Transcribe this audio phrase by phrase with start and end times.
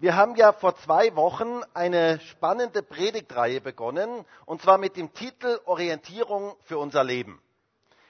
[0.00, 5.58] Wir haben ja vor zwei Wochen eine spannende Predigtreihe begonnen, und zwar mit dem Titel
[5.64, 7.42] Orientierung für unser Leben.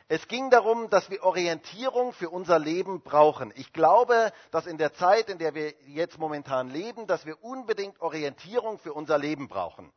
[0.07, 3.55] Es ging darum, dass wir Orientierung für unser Leben brauchen.
[3.57, 7.99] Ich glaube, dass in der Zeit, in der wir jetzt momentan leben, dass wir unbedingt
[8.03, 9.91] Orientierung für unser Leben brauchen.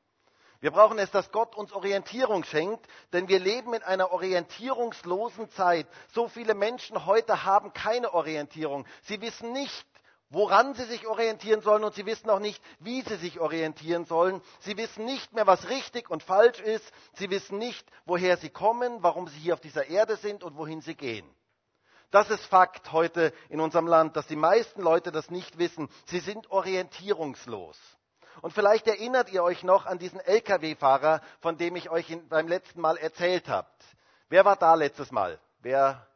[0.61, 5.87] Wir brauchen es, dass Gott uns Orientierung schenkt, denn wir leben in einer orientierungslosen Zeit.
[6.13, 8.85] So viele Menschen heute haben keine Orientierung.
[9.01, 9.85] Sie wissen nicht,
[10.31, 14.41] woran sie sich orientieren sollen und sie wissen auch nicht, wie sie sich orientieren sollen.
[14.61, 16.91] Sie wissen nicht mehr, was richtig und falsch ist.
[17.13, 20.81] Sie wissen nicht, woher sie kommen, warum sie hier auf dieser Erde sind und wohin
[20.81, 21.29] sie gehen.
[22.11, 25.89] Das ist Fakt heute in unserem Land, dass die meisten Leute das nicht wissen.
[26.07, 27.77] Sie sind orientierungslos.
[28.41, 32.81] Und vielleicht erinnert ihr euch noch an diesen Lkw-Fahrer, von dem ich euch beim letzten
[32.81, 33.67] Mal erzählt habe.
[34.29, 35.39] Wer war da letztes Mal?
[35.59, 36.07] Wer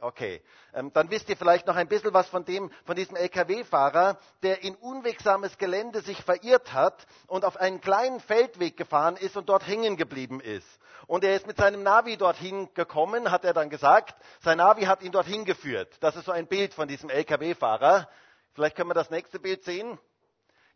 [0.00, 0.42] Okay,
[0.74, 4.62] ähm, dann wisst ihr vielleicht noch ein bisschen was von, dem, von diesem Lkw-Fahrer, der
[4.62, 9.66] in unwegsames Gelände sich verirrt hat und auf einen kleinen Feldweg gefahren ist und dort
[9.66, 10.68] hängen geblieben ist.
[11.06, 14.16] Und er ist mit seinem Navi dorthin gekommen, hat er dann gesagt.
[14.40, 15.94] Sein Navi hat ihn dorthin geführt.
[16.00, 18.08] Das ist so ein Bild von diesem Lkw-Fahrer.
[18.54, 19.98] Vielleicht können wir das nächste Bild sehen.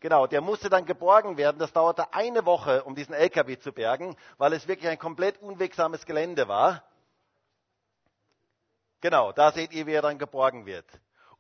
[0.00, 1.58] Genau, der musste dann geborgen werden.
[1.58, 6.06] Das dauerte eine Woche, um diesen LKW zu bergen, weil es wirklich ein komplett unwegsames
[6.06, 6.84] Gelände war.
[9.00, 10.86] Genau, da seht ihr, wie er dann geborgen wird.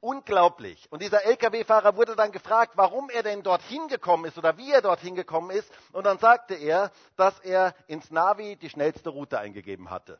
[0.00, 0.90] Unglaublich.
[0.90, 4.80] Und dieser Lkw-Fahrer wurde dann gefragt, warum er denn dorthin gekommen ist oder wie er
[4.80, 5.70] dorthin gekommen ist.
[5.92, 10.18] Und dann sagte er, dass er ins Navi die schnellste Route eingegeben hatte.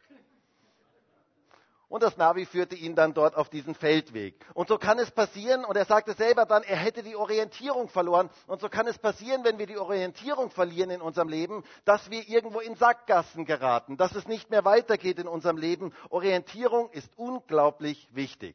[1.91, 4.47] Und das Navi führte ihn dann dort auf diesen Feldweg.
[4.55, 8.31] Und so kann es passieren, und er sagte selber dann, er hätte die Orientierung verloren.
[8.47, 12.29] Und so kann es passieren, wenn wir die Orientierung verlieren in unserem Leben, dass wir
[12.29, 15.93] irgendwo in Sackgassen geraten, dass es nicht mehr weitergeht in unserem Leben.
[16.11, 18.55] Orientierung ist unglaublich wichtig.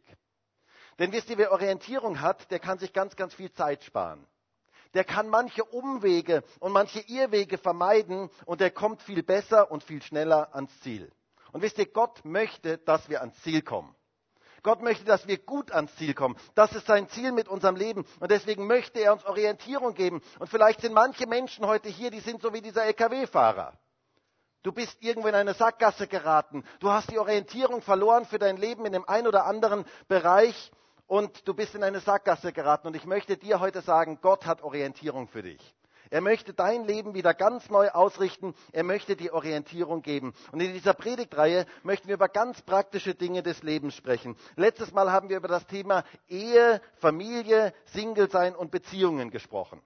[0.97, 4.25] Denn wisst ihr, wer Orientierung hat, der kann sich ganz, ganz viel Zeit sparen.
[4.93, 10.01] Der kann manche Umwege und manche Irrwege vermeiden und der kommt viel besser und viel
[10.01, 11.11] schneller ans Ziel.
[11.51, 13.95] Und wisst ihr, Gott möchte, dass wir ans Ziel kommen.
[14.65, 16.35] Gott möchte, dass wir gut ans Ziel kommen.
[16.55, 18.03] Das ist sein Ziel mit unserem Leben.
[18.19, 20.23] Und deswegen möchte er uns Orientierung geben.
[20.39, 23.77] Und vielleicht sind manche Menschen heute hier, die sind so wie dieser Lkw-Fahrer.
[24.63, 26.63] Du bist irgendwo in eine Sackgasse geraten.
[26.79, 30.71] Du hast die Orientierung verloren für dein Leben in dem einen oder anderen Bereich
[31.05, 32.87] und du bist in eine Sackgasse geraten.
[32.87, 35.75] Und ich möchte dir heute sagen, Gott hat Orientierung für dich.
[36.09, 38.53] Er möchte dein Leben wieder ganz neu ausrichten.
[38.71, 40.33] Er möchte dir Orientierung geben.
[40.51, 44.35] Und in dieser Predigtreihe möchten wir über ganz praktische Dinge des Lebens sprechen.
[44.55, 49.81] Letztes Mal haben wir über das Thema Ehe, Familie, Single-Sein und Beziehungen gesprochen.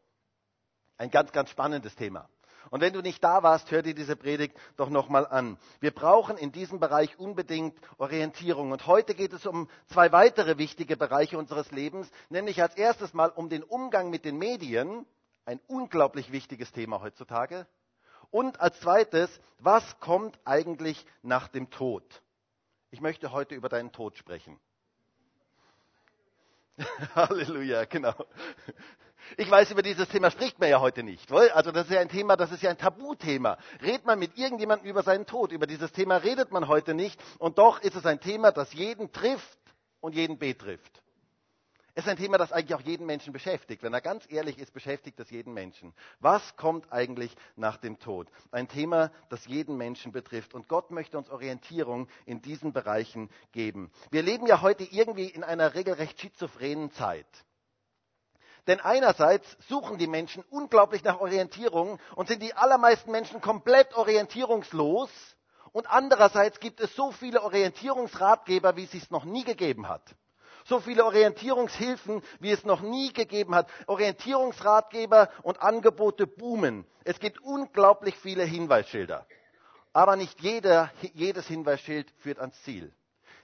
[0.98, 2.28] Ein ganz, ganz spannendes Thema.
[2.70, 5.58] Und wenn du nicht da warst, hör dir diese Predigt doch nochmal an.
[5.80, 8.72] Wir brauchen in diesem Bereich unbedingt Orientierung.
[8.72, 13.30] Und heute geht es um zwei weitere wichtige Bereiche unseres Lebens, nämlich als erstes mal
[13.30, 15.06] um den Umgang mit den Medien
[15.50, 17.66] ein unglaublich wichtiges Thema heutzutage.
[18.30, 22.04] Und als zweites, was kommt eigentlich nach dem Tod?
[22.92, 24.60] Ich möchte heute über deinen Tod sprechen.
[27.16, 28.14] Halleluja, genau.
[29.38, 31.32] Ich weiß, über dieses Thema spricht man ja heute nicht.
[31.32, 33.58] Also das ist ja ein Thema, das ist ja ein Tabuthema.
[33.82, 35.52] Redet man mit irgendjemandem über seinen Tod?
[35.52, 37.20] Über dieses Thema redet man heute nicht.
[37.40, 39.60] Und doch ist es ein Thema, das jeden trifft
[40.00, 41.02] und jeden betrifft.
[42.00, 43.84] Es ist ein Thema, das eigentlich auch jeden Menschen beschäftigt.
[43.84, 45.94] Wenn er ganz ehrlich ist, beschäftigt es jeden Menschen.
[46.22, 48.30] Was kommt eigentlich nach dem Tod?
[48.52, 50.54] Ein Thema, das jeden Menschen betrifft.
[50.54, 53.92] Und Gott möchte uns Orientierung in diesen Bereichen geben.
[54.12, 57.28] Wir leben ja heute irgendwie in einer regelrecht schizophrenen Zeit.
[58.66, 65.10] Denn einerseits suchen die Menschen unglaublich nach Orientierung und sind die allermeisten Menschen komplett orientierungslos.
[65.74, 70.16] Und andererseits gibt es so viele Orientierungsratgeber, wie es es noch nie gegeben hat
[70.70, 73.68] so viele Orientierungshilfen, wie es noch nie gegeben hat.
[73.88, 76.86] Orientierungsratgeber und Angebote boomen.
[77.04, 79.26] Es gibt unglaublich viele Hinweisschilder.
[79.92, 82.94] Aber nicht jeder, jedes Hinweisschild führt ans Ziel.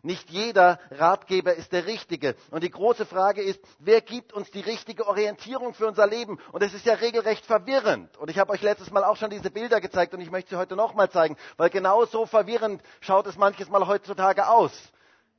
[0.03, 2.35] Nicht jeder Ratgeber ist der richtige.
[2.51, 6.37] Und die große Frage ist, wer gibt uns die richtige Orientierung für unser Leben?
[6.51, 8.15] Und es ist ja regelrecht verwirrend.
[8.17, 10.57] Und ich habe euch letztes Mal auch schon diese Bilder gezeigt und ich möchte sie
[10.57, 14.71] heute nochmal zeigen, weil genau so verwirrend schaut es manches Mal heutzutage aus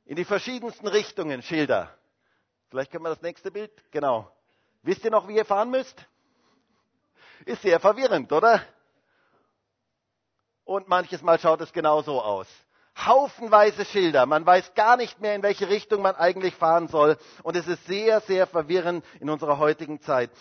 [0.07, 1.93] in die verschiedensten Richtungen Schilder.
[2.69, 3.71] Vielleicht können wir das nächste Bild.
[3.91, 4.31] Genau.
[4.81, 6.05] Wisst ihr noch, wie ihr fahren müsst?
[7.45, 8.61] Ist sehr verwirrend, oder?
[10.63, 12.47] Und manches Mal schaut es genau so aus.
[12.97, 14.25] Haufenweise Schilder.
[14.25, 17.17] Man weiß gar nicht mehr, in welche Richtung man eigentlich fahren soll.
[17.43, 20.31] Und es ist sehr, sehr verwirrend in unserer heutigen Zeit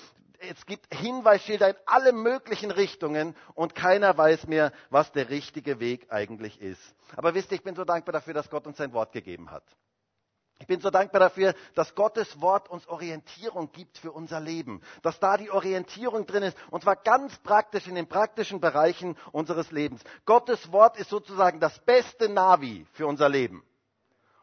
[0.40, 6.06] es gibt Hinweisschilder in alle möglichen Richtungen und keiner weiß mehr, was der richtige Weg
[6.10, 6.94] eigentlich ist.
[7.16, 9.64] Aber wisst ihr, ich bin so dankbar dafür, dass Gott uns sein Wort gegeben hat.
[10.58, 15.20] Ich bin so dankbar dafür, dass Gottes Wort uns Orientierung gibt für unser Leben, dass
[15.20, 20.02] da die Orientierung drin ist, und zwar ganz praktisch in den praktischen Bereichen unseres Lebens.
[20.24, 23.62] Gottes Wort ist sozusagen das beste Navi für unser Leben.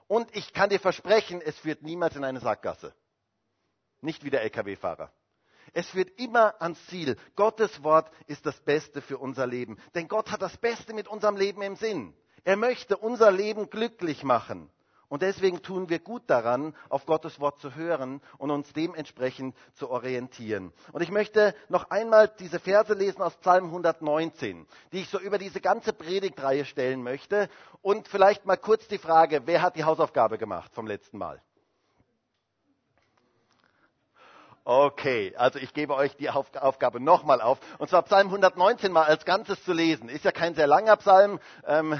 [0.07, 2.93] Und ich kann dir versprechen, es führt niemals in eine Sackgasse.
[4.01, 5.11] Nicht wie der Lkw-Fahrer.
[5.73, 7.17] Es führt immer ans Ziel.
[7.35, 9.77] Gottes Wort ist das Beste für unser Leben.
[9.95, 12.13] Denn Gott hat das Beste mit unserem Leben im Sinn.
[12.43, 14.69] Er möchte unser Leben glücklich machen.
[15.13, 19.91] Und deswegen tun wir gut daran, auf Gottes Wort zu hören und uns dementsprechend zu
[19.91, 20.73] orientieren.
[20.91, 25.37] Und ich möchte noch einmal diese Verse lesen aus Psalm 119, die ich so über
[25.37, 27.47] diese ganze Predigtreihe stellen möchte.
[27.83, 31.39] Und vielleicht mal kurz die Frage, wer hat die Hausaufgabe gemacht vom letzten Mal?
[34.65, 37.59] Okay, also ich gebe euch die Aufgabe nochmal auf.
[37.79, 40.07] Und zwar Psalm 119 mal als Ganzes zu lesen.
[40.07, 41.39] Ist ja kein sehr langer Psalm.
[41.67, 41.99] Ähm,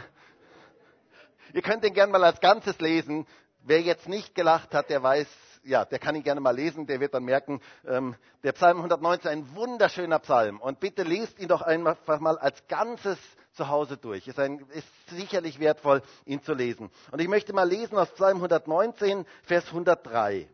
[1.53, 3.27] Ihr könnt den gerne mal als Ganzes lesen.
[3.61, 5.27] Wer jetzt nicht gelacht hat, der weiß,
[5.63, 9.29] ja, der kann ihn gerne mal lesen, der wird dann merken, ähm, der Psalm 119
[9.29, 10.59] ein wunderschöner Psalm.
[10.59, 13.19] Und bitte lest ihn doch einfach mal als Ganzes
[13.53, 14.27] zu Hause durch.
[14.27, 16.89] Ist, ein, ist sicherlich wertvoll, ihn zu lesen.
[17.11, 20.49] Und ich möchte mal lesen aus Psalm 119, Vers 103.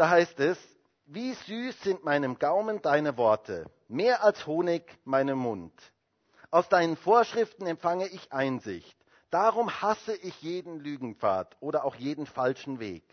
[0.00, 0.58] Da heißt es,
[1.04, 5.74] wie süß sind meinem Gaumen deine Worte, mehr als Honig meinem Mund.
[6.50, 8.96] Aus deinen Vorschriften empfange ich Einsicht.
[9.28, 13.04] Darum hasse ich jeden Lügenpfad oder auch jeden falschen Weg.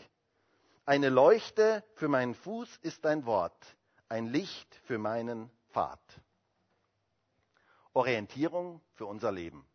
[0.86, 3.76] Eine Leuchte für meinen Fuß ist dein Wort,
[4.08, 6.00] ein Licht für meinen Pfad.
[7.92, 9.68] Orientierung für unser Leben.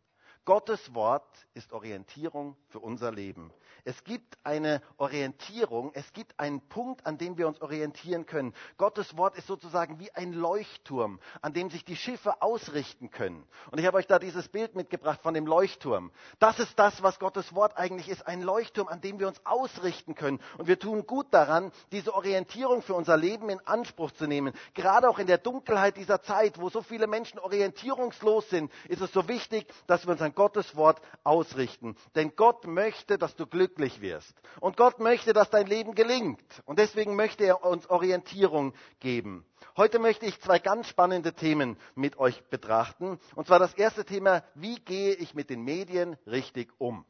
[0.45, 3.53] Gottes Wort ist Orientierung für unser Leben.
[3.85, 8.53] Es gibt eine Orientierung, es gibt einen Punkt, an dem wir uns orientieren können.
[8.77, 13.45] Gottes Wort ist sozusagen wie ein Leuchtturm, an dem sich die Schiffe ausrichten können.
[13.71, 16.11] Und ich habe euch da dieses Bild mitgebracht von dem Leuchtturm.
[16.39, 20.15] Das ist das, was Gottes Wort eigentlich ist, ein Leuchtturm, an dem wir uns ausrichten
[20.15, 20.39] können.
[20.57, 24.53] Und wir tun gut daran, diese Orientierung für unser Leben in Anspruch zu nehmen.
[24.75, 29.11] Gerade auch in der Dunkelheit dieser Zeit, wo so viele Menschen orientierungslos sind, ist es
[29.11, 31.97] so wichtig, dass wir uns an Gottes Wort ausrichten.
[32.15, 34.33] Denn Gott möchte, dass du Glück glücklich wirst.
[34.59, 36.41] Und Gott möchte, dass dein Leben gelingt.
[36.65, 39.45] Und deswegen möchte er uns Orientierung geben.
[39.77, 43.19] Heute möchte ich zwei ganz spannende Themen mit euch betrachten.
[43.35, 47.05] Und zwar das erste Thema, wie gehe ich mit den Medien richtig um?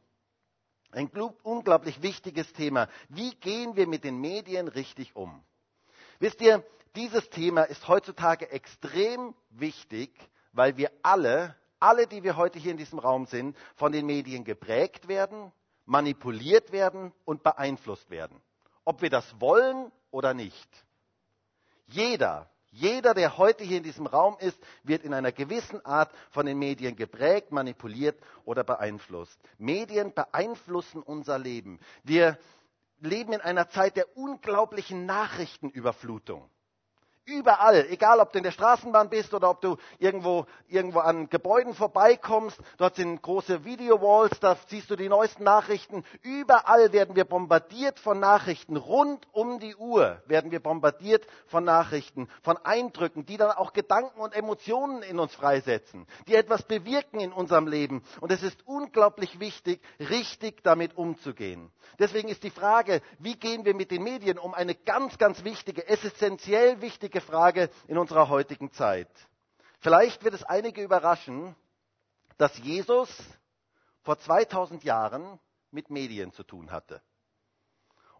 [0.90, 1.10] Ein
[1.42, 2.88] unglaublich wichtiges Thema.
[3.08, 5.42] Wie gehen wir mit den Medien richtig um?
[6.20, 6.64] Wisst ihr,
[6.94, 10.16] dieses Thema ist heutzutage extrem wichtig,
[10.52, 14.44] weil wir alle, alle, die wir heute hier in diesem Raum sind, von den Medien
[14.44, 15.52] geprägt werden,
[15.86, 18.40] manipuliert werden und beeinflusst werden.
[18.84, 20.68] Ob wir das wollen oder nicht.
[21.86, 26.44] Jeder, jeder, der heute hier in diesem Raum ist, wird in einer gewissen Art von
[26.46, 29.38] den Medien geprägt, manipuliert oder beeinflusst.
[29.58, 31.78] Medien beeinflussen unser Leben.
[32.02, 32.36] Wir
[32.98, 36.50] leben in einer Zeit der unglaublichen Nachrichtenüberflutung.
[37.26, 41.72] Überall, egal ob du in der Straßenbahn bist oder ob du irgendwo, irgendwo an Gebäuden
[41.74, 46.04] vorbeikommst, dort sind große Video-Walls, da siehst du die neuesten Nachrichten.
[46.22, 48.76] Überall werden wir bombardiert von Nachrichten.
[48.76, 54.20] Rund um die Uhr werden wir bombardiert von Nachrichten, von Eindrücken, die dann auch Gedanken
[54.20, 58.02] und Emotionen in uns freisetzen, die etwas bewirken in unserem Leben.
[58.20, 61.70] Und es ist unglaublich wichtig, richtig damit umzugehen.
[61.98, 65.86] Deswegen ist die Frage, wie gehen wir mit den Medien um, eine ganz, ganz wichtige,
[65.88, 69.08] essentiell wichtige wichtige Frage in unserer heutigen Zeit.
[69.78, 71.54] Vielleicht wird es einige überraschen,
[72.38, 73.08] dass Jesus
[74.02, 75.38] vor 2000 Jahren
[75.70, 77.00] mit Medien zu tun hatte.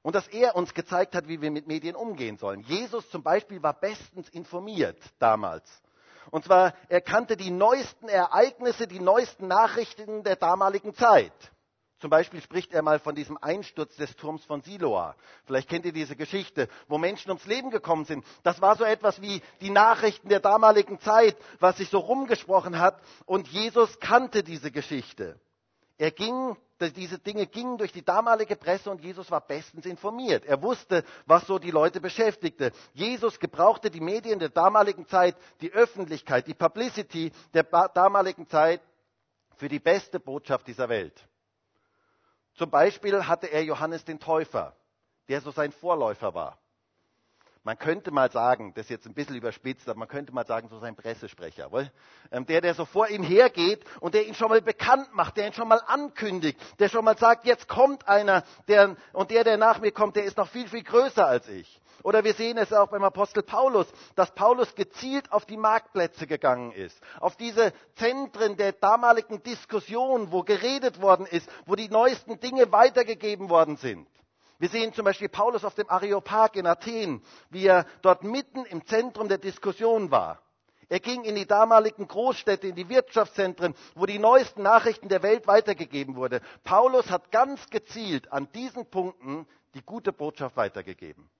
[0.03, 2.61] Und dass er uns gezeigt hat, wie wir mit Medien umgehen sollen.
[2.61, 5.65] Jesus zum Beispiel war bestens informiert damals.
[6.31, 11.33] Und zwar, er kannte die neuesten Ereignisse, die neuesten Nachrichten der damaligen Zeit.
[12.05, 15.17] Zum Beispiel spricht er mal von diesem Einsturz des Turms von Siloa.
[15.47, 18.27] Vielleicht kennt ihr diese Geschichte, wo Menschen ums Leben gekommen sind.
[18.43, 23.01] Das war so etwas wie die Nachrichten der damaligen Zeit, was sich so rumgesprochen hat.
[23.25, 25.41] Und Jesus kannte diese Geschichte.
[25.97, 26.59] Er ging,
[26.95, 30.45] diese Dinge gingen durch die damalige Presse und Jesus war bestens informiert.
[30.45, 32.73] Er wusste, was so die Leute beschäftigte.
[32.93, 38.83] Jesus gebrauchte die Medien der damaligen Zeit, die Öffentlichkeit, die Publicity der damaligen Zeit
[39.57, 41.27] für die beste Botschaft dieser Welt.
[42.55, 44.75] Zum Beispiel hatte er Johannes den Täufer,
[45.29, 46.59] der so sein Vorläufer war.
[47.67, 50.69] Man könnte mal sagen, das ist jetzt ein bisschen überspitzt, aber man könnte mal sagen,
[50.69, 51.71] so sein Pressesprecher.
[52.31, 55.47] Ähm, der, der so vor ihm hergeht und der ihn schon mal bekannt macht, der
[55.47, 59.57] ihn schon mal ankündigt, der schon mal sagt, jetzt kommt einer, der, und der, der
[59.57, 61.81] nach mir kommt, der ist noch viel, viel größer als ich.
[62.05, 66.71] Oder wir sehen es auch beim Apostel Paulus, dass Paulus gezielt auf die Marktplätze gegangen
[66.71, 72.71] ist, auf diese Zentren der damaligen Diskussion, wo geredet worden ist, wo die neuesten Dinge
[72.71, 74.07] weitergegeben worden sind.
[74.59, 78.85] Wir sehen zum Beispiel Paulus auf dem Areopag in Athen, wie er dort mitten im
[78.85, 80.43] Zentrum der Diskussion war.
[80.91, 85.47] Er ging in die damaligen Großstädte, in die Wirtschaftszentren, wo die neuesten Nachrichten der Welt
[85.47, 86.41] weitergegeben wurden.
[86.65, 91.31] Paulus hat ganz gezielt an diesen Punkten die gute Botschaft weitergegeben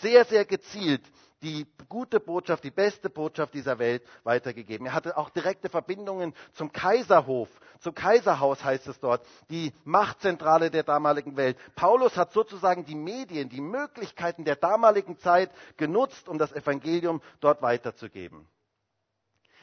[0.00, 1.02] sehr, sehr gezielt
[1.42, 4.86] die gute Botschaft, die beste Botschaft dieser Welt weitergegeben.
[4.86, 7.48] Er hatte auch direkte Verbindungen zum Kaiserhof,
[7.80, 11.58] zum Kaiserhaus heißt es dort, die Machtzentrale der damaligen Welt.
[11.74, 17.60] Paulus hat sozusagen die Medien, die Möglichkeiten der damaligen Zeit genutzt, um das Evangelium dort
[17.62, 18.48] weiterzugeben.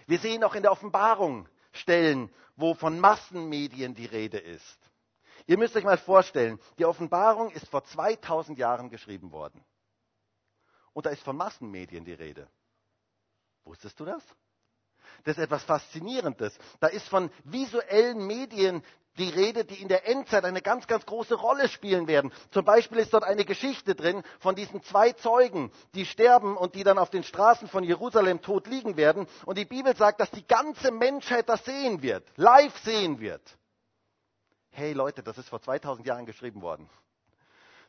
[0.06, 4.78] Wir sehen auch in der Offenbarung Stellen, wo von Massenmedien die Rede ist.
[5.48, 9.64] Ihr müsst euch mal vorstellen, die Offenbarung ist vor 2000 Jahren geschrieben worden.
[10.94, 12.48] Und da ist von Massenmedien die Rede.
[13.66, 14.24] Wusstest du das?
[15.24, 16.58] Das ist etwas Faszinierendes.
[16.80, 18.84] Da ist von visuellen Medien
[19.18, 22.32] die Rede, die in der Endzeit eine ganz, ganz große Rolle spielen werden.
[22.52, 26.84] Zum Beispiel ist dort eine Geschichte drin von diesen zwei Zeugen, die sterben und die
[26.84, 29.28] dann auf den Straßen von Jerusalem tot liegen werden.
[29.46, 33.58] Und die Bibel sagt, dass die ganze Menschheit das sehen wird, live sehen wird.
[34.72, 36.90] Hey Leute, das ist vor 2000 Jahren geschrieben worden.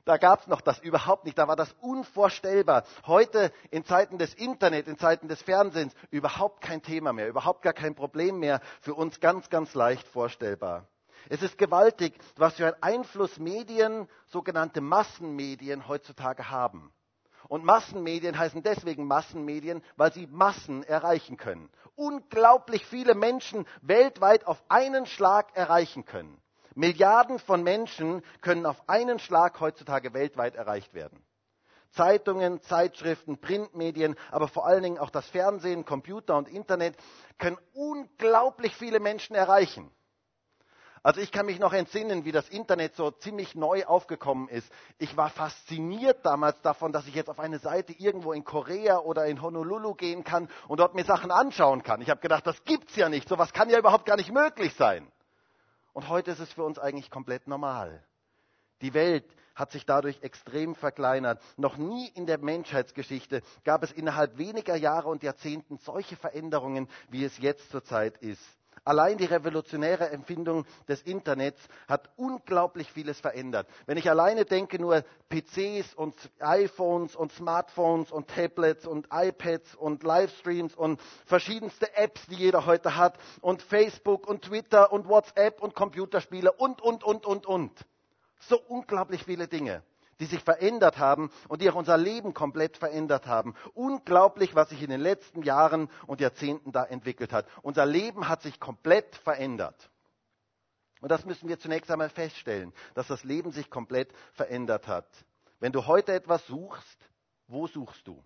[0.04, 1.38] Da gab es noch das überhaupt nicht.
[1.38, 2.84] Da war das unvorstellbar.
[3.06, 7.73] Heute in Zeiten des Internet, in Zeiten des Fernsehens überhaupt kein Thema mehr, überhaupt gar
[7.73, 8.61] kein Problem mehr.
[8.82, 10.87] Für uns ganz, ganz leicht vorstellbar.
[11.30, 16.92] Es ist gewaltig, was für einen Einfluss Medien, sogenannte Massenmedien heutzutage haben.
[17.49, 21.70] Und Massenmedien heißen deswegen Massenmedien, weil sie Massen erreichen können.
[21.94, 26.40] Unglaublich viele Menschen weltweit auf einen Schlag erreichen können.
[26.74, 31.22] Milliarden von Menschen können auf einen Schlag heutzutage weltweit erreicht werden.
[31.92, 36.96] Zeitungen, Zeitschriften, Printmedien, aber vor allen Dingen auch das Fernsehen, Computer und Internet
[37.38, 39.90] können unglaublich viele Menschen erreichen.
[41.04, 44.72] Also ich kann mich noch entsinnen, wie das Internet so ziemlich neu aufgekommen ist.
[44.96, 49.26] Ich war fasziniert damals davon, dass ich jetzt auf eine Seite irgendwo in Korea oder
[49.26, 52.00] in Honolulu gehen kann und dort mir Sachen anschauen kann.
[52.00, 53.28] Ich habe gedacht, das gibt's ja nicht.
[53.28, 55.06] Sowas kann ja überhaupt gar nicht möglich sein.
[55.94, 58.04] Und heute ist es für uns eigentlich komplett normal.
[58.82, 59.24] Die Welt
[59.54, 61.40] hat sich dadurch extrem verkleinert.
[61.56, 67.24] Noch nie in der Menschheitsgeschichte gab es innerhalb weniger Jahre und Jahrzehnten solche Veränderungen, wie
[67.24, 68.42] es jetzt zurzeit ist.
[68.86, 73.66] Allein die revolutionäre Empfindung des Internets hat unglaublich vieles verändert.
[73.86, 80.02] Wenn ich alleine denke, nur PCs und iPhones und Smartphones und Tablets und iPads und
[80.02, 85.74] Livestreams und verschiedenste Apps, die jeder heute hat und Facebook und Twitter und WhatsApp und
[85.74, 87.72] Computerspiele und, und, und, und, und.
[88.40, 89.82] So unglaublich viele Dinge
[90.21, 93.54] die sich verändert haben und die auch unser Leben komplett verändert haben.
[93.75, 97.47] Unglaublich, was sich in den letzten Jahren und Jahrzehnten da entwickelt hat.
[97.62, 99.90] Unser Leben hat sich komplett verändert.
[101.00, 105.06] Und das müssen wir zunächst einmal feststellen, dass das Leben sich komplett verändert hat.
[105.61, 106.99] Wenn du heute etwas suchst,
[107.47, 108.23] wo suchst du?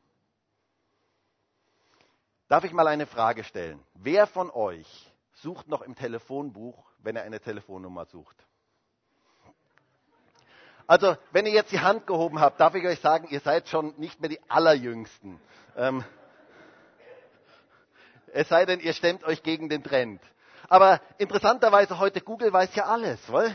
[2.49, 3.85] Darf ich mal eine Frage stellen?
[3.95, 8.48] Wer von euch sucht noch im Telefonbuch, wenn er eine Telefonnummer sucht?
[10.89, 13.93] Also, wenn ihr jetzt die Hand gehoben habt, darf ich euch sagen, ihr seid schon
[13.99, 15.39] nicht mehr die Allerjüngsten.
[15.77, 16.03] Ähm,
[18.33, 20.23] es sei denn, ihr stemmt euch gegen den Trend.
[20.71, 23.55] Aber interessanterweise heute Google weiß ja alles, weil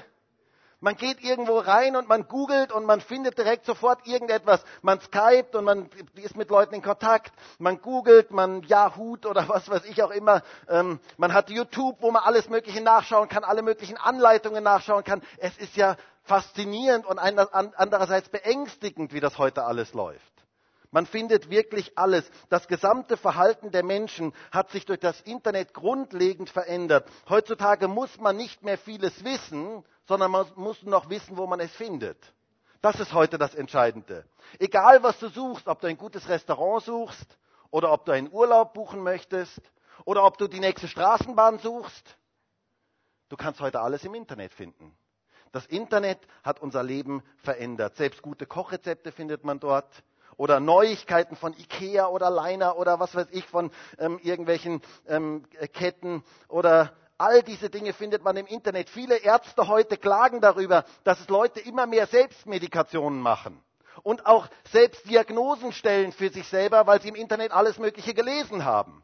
[0.79, 4.63] man geht irgendwo rein und man googelt und man findet direkt sofort irgendetwas.
[4.81, 7.33] Man skypt und man ist mit Leuten in Kontakt.
[7.57, 10.43] Man googelt, man Yahoo oder was weiß ich auch immer.
[10.67, 15.23] Ähm, man hat YouTube, wo man alles Mögliche nachschauen kann, alle möglichen Anleitungen nachschauen kann.
[15.37, 20.33] Es ist ja faszinierend und andererseits beängstigend, wie das heute alles läuft.
[20.93, 22.29] Man findet wirklich alles.
[22.49, 27.09] Das gesamte Verhalten der Menschen hat sich durch das Internet grundlegend verändert.
[27.27, 31.71] Heutzutage muss man nicht mehr vieles wissen, sondern man muss noch wissen, wo man es
[31.71, 32.17] findet.
[32.83, 34.23] Das ist heute das Entscheidende.
[34.59, 37.39] Egal, was du suchst, ob du ein gutes Restaurant suchst
[37.71, 39.61] oder ob du einen Urlaub buchen möchtest
[40.05, 42.17] oder ob du die nächste Straßenbahn suchst,
[43.29, 44.95] du kannst heute alles im Internet finden.
[45.53, 47.95] Das Internet hat unser Leben verändert.
[47.95, 49.85] Selbst gute Kochrezepte findet man dort.
[50.35, 53.69] Oder Neuigkeiten von Ikea oder Leiner oder was weiß ich von
[53.99, 58.89] ähm, irgendwelchen ähm, Ketten oder all diese Dinge findet man im Internet.
[58.89, 63.63] Viele Ärzte heute klagen darüber, dass es Leute immer mehr Selbstmedikationen machen
[64.01, 69.03] und auch Selbstdiagnosen stellen für sich selber, weil sie im Internet alles Mögliche gelesen haben.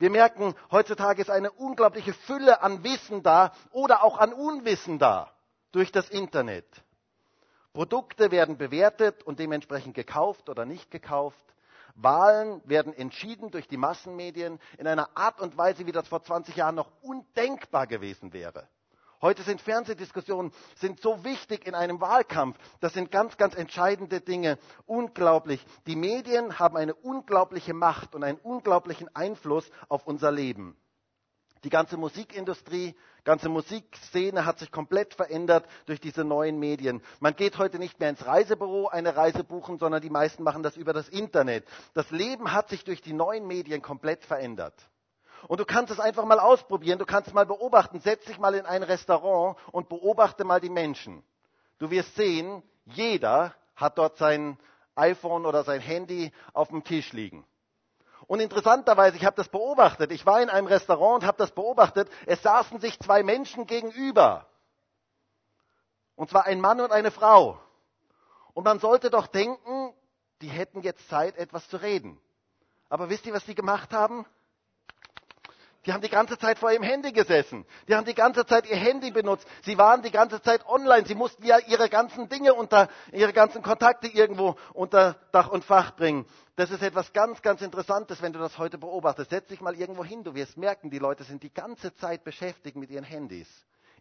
[0.00, 5.30] Wir merken, heutzutage ist eine unglaubliche Fülle an Wissen da oder auch an Unwissen da
[5.76, 6.64] durch das Internet.
[7.74, 11.44] Produkte werden bewertet und dementsprechend gekauft oder nicht gekauft.
[11.94, 16.56] Wahlen werden entschieden durch die Massenmedien in einer Art und Weise, wie das vor 20
[16.56, 18.66] Jahren noch undenkbar gewesen wäre.
[19.20, 22.56] Heute sind Fernsehdiskussionen sind so wichtig in einem Wahlkampf.
[22.80, 24.58] Das sind ganz, ganz entscheidende Dinge.
[24.86, 25.62] Unglaublich.
[25.86, 30.74] Die Medien haben eine unglaubliche Macht und einen unglaublichen Einfluss auf unser Leben.
[31.64, 32.94] Die ganze Musikindustrie,
[33.26, 37.02] ganze Musikszene hat sich komplett verändert durch diese neuen Medien.
[37.20, 40.76] Man geht heute nicht mehr ins Reisebüro eine Reise buchen, sondern die meisten machen das
[40.76, 41.66] über das Internet.
[41.92, 44.74] Das Leben hat sich durch die neuen Medien komplett verändert.
[45.48, 48.64] Und du kannst es einfach mal ausprobieren, du kannst mal beobachten, setz dich mal in
[48.64, 51.22] ein Restaurant und beobachte mal die Menschen.
[51.78, 54.56] Du wirst sehen, jeder hat dort sein
[54.94, 57.44] iPhone oder sein Handy auf dem Tisch liegen.
[58.26, 62.10] Und interessanterweise, ich habe das beobachtet, ich war in einem Restaurant und habe das beobachtet,
[62.26, 64.46] es saßen sich zwei Menschen gegenüber.
[66.16, 67.60] Und zwar ein Mann und eine Frau.
[68.54, 69.94] Und man sollte doch denken,
[70.40, 72.20] die hätten jetzt Zeit, etwas zu reden.
[72.88, 74.26] Aber wisst ihr, was die gemacht haben?
[75.86, 77.64] Die haben die ganze Zeit vor ihrem Handy gesessen.
[77.88, 79.46] Die haben die ganze Zeit ihr Handy benutzt.
[79.62, 81.06] Sie waren die ganze Zeit online.
[81.06, 85.92] Sie mussten ja ihre ganzen Dinge unter, ihre ganzen Kontakte irgendwo unter Dach und Fach
[85.92, 86.26] bringen.
[86.56, 89.30] Das ist etwas ganz, ganz Interessantes, wenn du das heute beobachtest.
[89.30, 90.24] Setz dich mal irgendwo hin.
[90.24, 93.48] Du wirst merken, die Leute sind die ganze Zeit beschäftigt mit ihren Handys.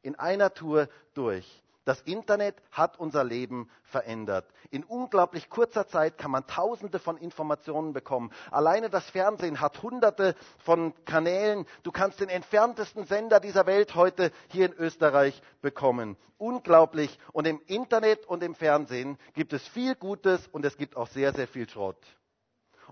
[0.01, 1.61] In einer Tour durch.
[1.85, 4.45] Das Internet hat unser Leben verändert.
[4.71, 8.31] In unglaublich kurzer Zeit kann man Tausende von Informationen bekommen.
[8.49, 11.67] Alleine das Fernsehen hat Hunderte von Kanälen.
[11.83, 16.17] Du kannst den entferntesten Sender dieser Welt heute hier in Österreich bekommen.
[16.39, 17.19] Unglaublich.
[17.31, 21.33] Und im Internet und im Fernsehen gibt es viel Gutes und es gibt auch sehr,
[21.33, 22.03] sehr viel Schrott.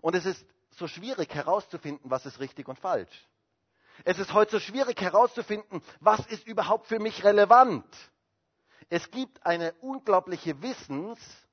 [0.01, 3.27] Und es ist so schwierig herauszufinden, was ist richtig und falsch.
[4.05, 7.85] Es ist heute so schwierig herauszufinden, was ist überhaupt für mich relevant.
[8.93, 11.47] Es gibt eine unglaubliche Wissens-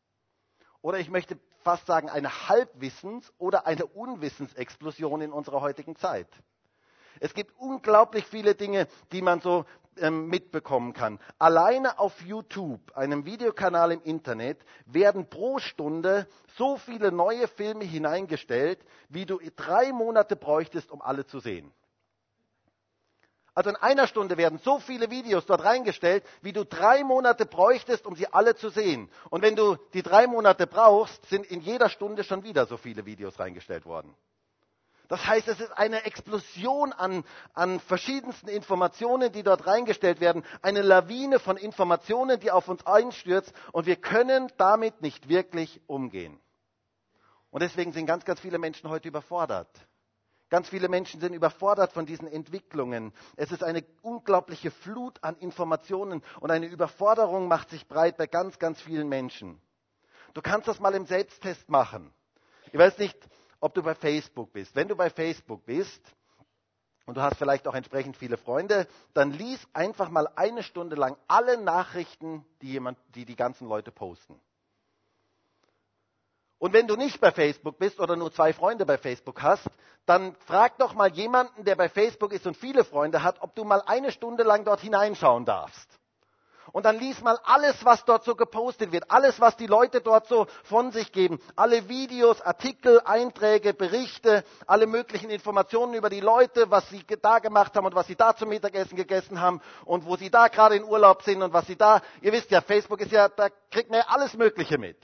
[0.82, 6.28] oder ich möchte fast sagen eine Halbwissens- oder eine Unwissensexplosion in unserer heutigen Zeit.
[7.18, 9.64] Es gibt unglaublich viele Dinge, die man so
[9.96, 11.18] ähm, mitbekommen kann.
[11.38, 16.28] Alleine auf YouTube, einem Videokanal im Internet, werden pro Stunde
[16.58, 21.72] so viele neue Filme hineingestellt, wie du drei Monate bräuchtest, um alle zu sehen.
[23.60, 28.06] Also in einer Stunde werden so viele Videos dort reingestellt, wie du drei Monate bräuchtest,
[28.06, 29.10] um sie alle zu sehen.
[29.28, 33.04] Und wenn du die drei Monate brauchst, sind in jeder Stunde schon wieder so viele
[33.04, 34.14] Videos reingestellt worden.
[35.08, 40.80] Das heißt, es ist eine Explosion an, an verschiedensten Informationen, die dort reingestellt werden, eine
[40.80, 46.40] Lawine von Informationen, die auf uns einstürzt und wir können damit nicht wirklich umgehen.
[47.50, 49.68] Und deswegen sind ganz, ganz viele Menschen heute überfordert.
[50.50, 53.12] Ganz viele Menschen sind überfordert von diesen Entwicklungen.
[53.36, 58.58] Es ist eine unglaubliche Flut an Informationen und eine Überforderung macht sich breit bei ganz,
[58.58, 59.62] ganz vielen Menschen.
[60.34, 62.12] Du kannst das mal im Selbsttest machen.
[62.72, 63.16] Ich weiß nicht,
[63.60, 64.74] ob du bei Facebook bist.
[64.74, 66.02] Wenn du bei Facebook bist
[67.06, 71.16] und du hast vielleicht auch entsprechend viele Freunde, dann lies einfach mal eine Stunde lang
[71.28, 74.40] alle Nachrichten, die, jemand, die die ganzen Leute posten.
[76.60, 79.66] Und wenn du nicht bei Facebook bist oder nur zwei Freunde bei Facebook hast,
[80.04, 83.64] dann frag doch mal jemanden, der bei Facebook ist und viele Freunde hat, ob du
[83.64, 85.88] mal eine Stunde lang dort hineinschauen darfst.
[86.70, 90.28] Und dann lies mal alles, was dort so gepostet wird, alles, was die Leute dort
[90.28, 96.70] so von sich geben, alle Videos, Artikel, Einträge, Berichte, alle möglichen Informationen über die Leute,
[96.70, 100.16] was sie da gemacht haben und was sie da zum Mittagessen gegessen haben und wo
[100.16, 103.12] sie da gerade in Urlaub sind und was sie da, ihr wisst ja, Facebook ist
[103.12, 104.98] ja, da kriegt man ja alles Mögliche mit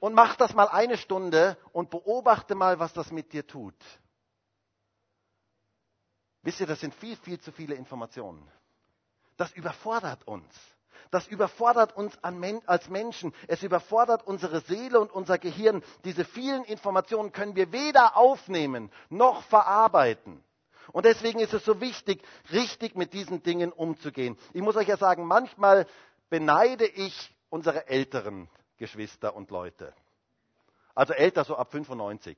[0.00, 3.74] und mach das mal eine Stunde und beobachte mal, was das mit dir tut.
[6.42, 8.46] Wisst ihr, das sind viel, viel zu viele Informationen.
[9.36, 10.46] Das überfordert uns.
[11.10, 13.32] Das überfordert uns als Menschen.
[13.48, 15.82] Es überfordert unsere Seele und unser Gehirn.
[16.04, 20.42] Diese vielen Informationen können wir weder aufnehmen noch verarbeiten.
[20.92, 24.38] Und deswegen ist es so wichtig, richtig mit diesen Dingen umzugehen.
[24.52, 25.86] Ich muss euch ja sagen, manchmal
[26.28, 29.94] beneide ich unsere älteren Geschwister und Leute.
[30.94, 32.36] Also älter so ab 95.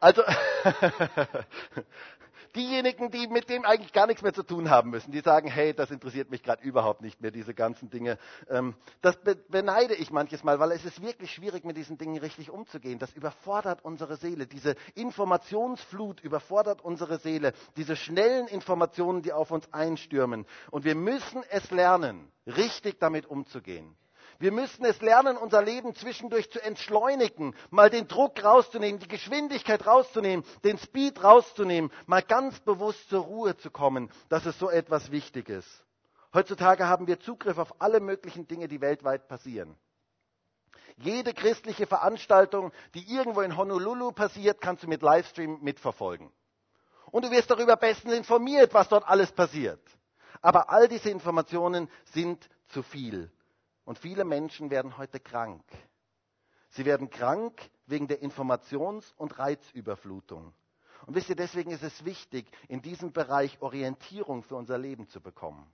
[0.00, 0.22] Also
[2.56, 5.74] diejenigen, die mit dem eigentlich gar nichts mehr zu tun haben müssen, die sagen, hey,
[5.74, 8.18] das interessiert mich gerade überhaupt nicht mehr, diese ganzen Dinge.
[8.48, 12.50] Ähm, das beneide ich manches Mal, weil es ist wirklich schwierig, mit diesen Dingen richtig
[12.50, 12.98] umzugehen.
[12.98, 14.46] Das überfordert unsere Seele.
[14.46, 17.52] Diese Informationsflut überfordert unsere Seele.
[17.76, 20.46] Diese schnellen Informationen, die auf uns einstürmen.
[20.70, 23.96] Und wir müssen es lernen, richtig damit umzugehen.
[24.42, 29.86] Wir müssen es lernen, unser Leben zwischendurch zu entschleunigen, mal den Druck rauszunehmen, die Geschwindigkeit
[29.86, 34.10] rauszunehmen, den Speed rauszunehmen, mal ganz bewusst zur Ruhe zu kommen.
[34.30, 35.64] Das ist so etwas Wichtiges.
[36.34, 39.76] Heutzutage haben wir Zugriff auf alle möglichen Dinge, die weltweit passieren.
[40.96, 46.32] Jede christliche Veranstaltung, die irgendwo in Honolulu passiert, kannst du mit Livestream mitverfolgen.
[47.12, 49.80] Und du wirst darüber bestens informiert, was dort alles passiert.
[50.40, 53.30] Aber all diese Informationen sind zu viel.
[53.84, 55.64] Und viele Menschen werden heute krank.
[56.70, 60.54] Sie werden krank wegen der Informations- und Reizüberflutung.
[61.06, 65.20] Und wisst ihr, deswegen ist es wichtig, in diesem Bereich Orientierung für unser Leben zu
[65.20, 65.72] bekommen.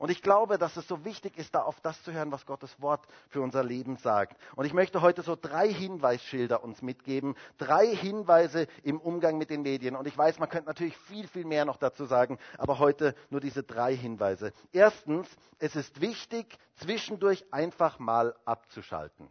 [0.00, 2.80] Und ich glaube, dass es so wichtig ist, da auf das zu hören, was Gottes
[2.80, 4.40] Wort für unser Leben sagt.
[4.56, 9.60] Und ich möchte heute so drei Hinweisschilder uns mitgeben, drei Hinweise im Umgang mit den
[9.60, 9.96] Medien.
[9.96, 13.42] Und ich weiß, man könnte natürlich viel, viel mehr noch dazu sagen, aber heute nur
[13.42, 14.54] diese drei Hinweise.
[14.72, 19.30] Erstens, es ist wichtig, zwischendurch einfach mal abzuschalten.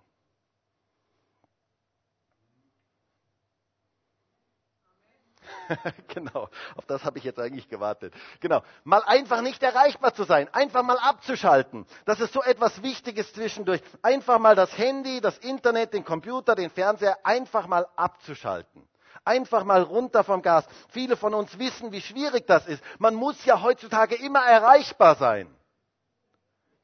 [6.08, 8.13] genau, auf das habe ich jetzt eigentlich gewartet.
[8.39, 11.86] Genau, mal einfach nicht erreichbar zu sein, einfach mal abzuschalten.
[12.05, 13.82] Das ist so etwas Wichtiges zwischendurch.
[14.01, 18.88] Einfach mal das Handy, das Internet, den Computer, den Fernseher einfach mal abzuschalten.
[19.25, 20.65] Einfach mal runter vom Gas.
[20.89, 22.84] Viele von uns wissen, wie schwierig das ist.
[22.99, 25.53] Man muss ja heutzutage immer erreichbar sein.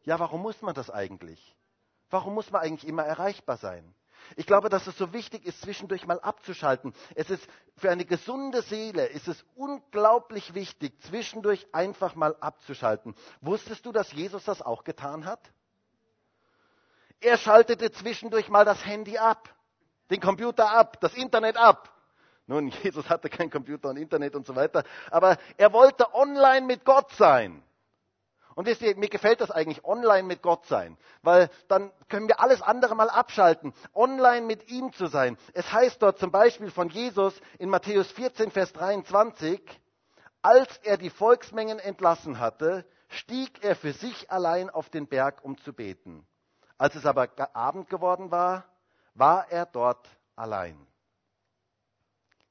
[0.03, 1.55] Ja, warum muss man das eigentlich?
[2.09, 3.95] Warum muss man eigentlich immer erreichbar sein?
[4.35, 6.93] Ich glaube, dass es so wichtig ist, zwischendurch mal abzuschalten.
[7.15, 13.15] Es ist für eine gesunde Seele ist es unglaublich wichtig, zwischendurch einfach mal abzuschalten.
[13.41, 15.39] Wusstest du, dass Jesus das auch getan hat?
[17.19, 19.49] Er schaltete zwischendurch mal das Handy ab,
[20.09, 21.91] den Computer ab, das Internet ab.
[22.47, 26.85] Nun, Jesus hatte kein Computer und Internet und so weiter, aber er wollte online mit
[26.85, 27.63] Gott sein.
[28.55, 32.39] Und wisst ihr, mir gefällt das eigentlich, online mit Gott sein, weil dann können wir
[32.39, 35.37] alles andere mal abschalten, online mit ihm zu sein.
[35.53, 39.61] Es heißt dort zum Beispiel von Jesus in Matthäus 14, Vers 23,
[40.41, 45.57] als er die Volksmengen entlassen hatte, stieg er für sich allein auf den Berg, um
[45.57, 46.25] zu beten.
[46.77, 48.63] Als es aber Abend geworden war,
[49.15, 50.87] war er dort allein.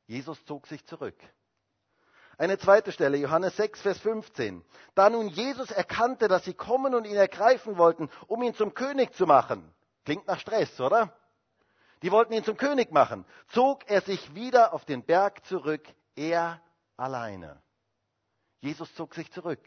[0.07, 1.17] Jesus zog sich zurück.
[2.37, 4.65] Eine zweite Stelle, Johannes 6, Vers 15.
[4.95, 9.15] Da nun Jesus erkannte, dass sie kommen und ihn ergreifen wollten, um ihn zum König
[9.15, 9.73] zu machen.
[10.05, 11.17] Klingt nach Stress, oder?
[12.03, 13.25] Die wollten ihn zum König machen.
[13.49, 15.83] Zog er sich wieder auf den Berg zurück,
[16.17, 16.61] er
[16.97, 17.63] alleine.
[18.61, 19.63] Jesus zog sich zurück.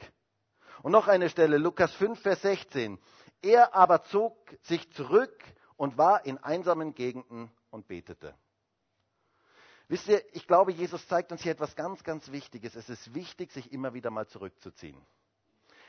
[0.83, 2.99] Und noch eine Stelle, Lukas 5, Vers 16.
[3.41, 5.43] Er aber zog sich zurück
[5.75, 8.35] und war in einsamen Gegenden und betete.
[9.89, 12.75] Wisst ihr, ich glaube, Jesus zeigt uns hier etwas ganz, ganz Wichtiges.
[12.75, 15.01] Es ist wichtig, sich immer wieder mal zurückzuziehen.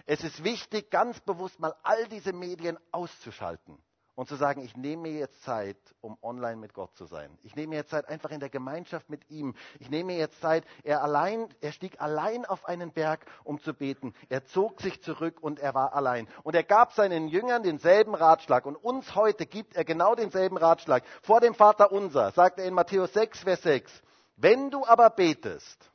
[0.07, 3.79] Es ist wichtig, ganz bewusst mal all diese Medien auszuschalten
[4.19, 7.39] und zu sagen, ich nehme mir jetzt Zeit, um online mit Gott zu sein.
[7.45, 9.55] Ich nehme mir jetzt Zeit einfach in der Gemeinschaft mit ihm.
[9.79, 13.75] Ich nehme mir jetzt Zeit, er allein, er stieg allein auf einen Berg, um zu
[13.75, 14.13] beten.
[14.29, 16.27] Er zog sich zurück und er war allein.
[16.43, 18.67] Und er gab seinen Jüngern denselben Ratschlag.
[18.67, 21.05] Und uns heute gibt er genau denselben Ratschlag.
[21.23, 24.03] Vor dem Vater unser, sagt er in Matthäus 6, Vers 6.
[24.35, 25.93] Wenn du aber betest,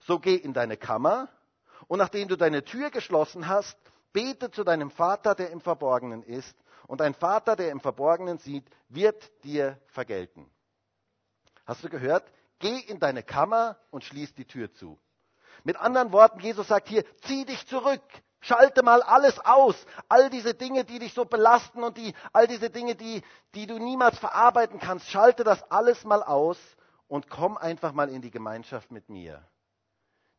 [0.00, 1.28] so geh in deine Kammer
[1.86, 3.78] und nachdem du deine Tür geschlossen hast,
[4.12, 8.64] bete zu deinem Vater, der im Verborgenen ist und dein Vater, der im Verborgenen sieht,
[8.88, 10.50] wird dir vergelten.
[11.66, 12.24] Hast du gehört?
[12.58, 14.98] Geh in deine Kammer und schließ die Tür zu.
[15.64, 18.02] Mit anderen Worten, Jesus sagt hier, zieh dich zurück,
[18.40, 19.74] schalte mal alles aus,
[20.08, 23.22] all diese Dinge, die dich so belasten und die, all diese Dinge, die,
[23.54, 26.58] die du niemals verarbeiten kannst, schalte das alles mal aus
[27.08, 29.42] und komm einfach mal in die Gemeinschaft mit mir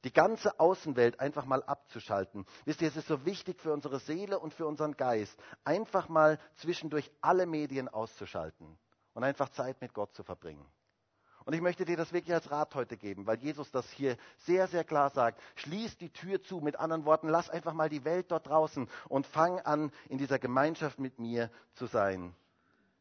[0.05, 2.45] die ganze Außenwelt einfach mal abzuschalten.
[2.63, 6.39] Wisst ihr, es ist so wichtig für unsere Seele und für unseren Geist, einfach mal
[6.55, 8.77] zwischendurch alle Medien auszuschalten
[9.15, 10.65] und einfach Zeit mit Gott zu verbringen.
[11.45, 14.67] Und ich möchte dir das wirklich als Rat heute geben, weil Jesus das hier sehr,
[14.67, 15.39] sehr klar sagt.
[15.55, 16.59] Schließ die Tür zu.
[16.59, 20.39] Mit anderen Worten, lass einfach mal die Welt dort draußen und fang an, in dieser
[20.39, 22.35] Gemeinschaft mit mir zu sein.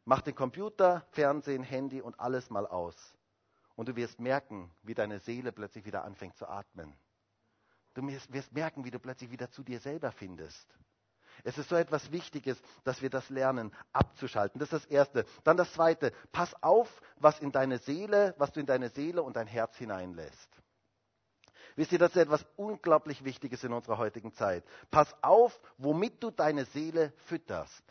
[0.04, 3.14] Mach den Computer, Fernsehen, Handy und alles mal aus.
[3.76, 6.94] Und du wirst merken, wie deine Seele plötzlich wieder anfängt zu atmen.
[7.94, 10.66] Du wirst merken, wie du plötzlich wieder zu dir selber findest.
[11.42, 14.60] Es ist so etwas Wichtiges, dass wir das lernen, abzuschalten.
[14.60, 15.24] Das ist das Erste.
[15.42, 16.12] Dann das Zweite.
[16.30, 20.48] Pass auf, was in deine Seele, was du in deine Seele und dein Herz hineinlässt.
[21.76, 24.64] Wisst ihr, das ist etwas unglaublich Wichtiges in unserer heutigen Zeit.
[24.90, 27.82] Pass auf, womit du deine Seele fütterst.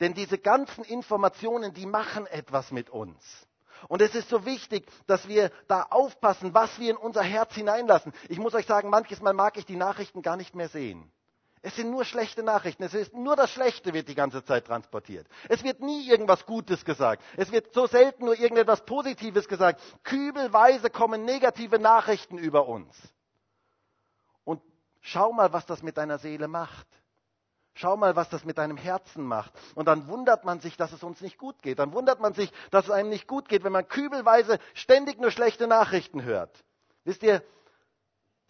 [0.00, 3.46] Denn diese ganzen Informationen, die machen etwas mit uns.
[3.88, 8.12] Und es ist so wichtig, dass wir da aufpassen, was wir in unser Herz hineinlassen.
[8.28, 11.10] Ich muss euch sagen, manches Mal mag ich die Nachrichten gar nicht mehr sehen.
[11.62, 12.82] Es sind nur schlechte Nachrichten.
[12.82, 15.26] Es ist nur das Schlechte wird die ganze Zeit transportiert.
[15.48, 17.22] Es wird nie irgendwas Gutes gesagt.
[17.36, 19.80] Es wird so selten nur irgendetwas Positives gesagt.
[20.02, 22.94] Kübelweise kommen negative Nachrichten über uns.
[24.44, 24.60] Und
[25.06, 26.86] Schau mal, was das mit deiner Seele macht.
[27.76, 29.52] Schau mal, was das mit deinem Herzen macht.
[29.74, 31.80] Und dann wundert man sich, dass es uns nicht gut geht.
[31.80, 35.32] Dann wundert man sich, dass es einem nicht gut geht, wenn man kübelweise ständig nur
[35.32, 36.64] schlechte Nachrichten hört.
[37.02, 37.42] Wisst ihr,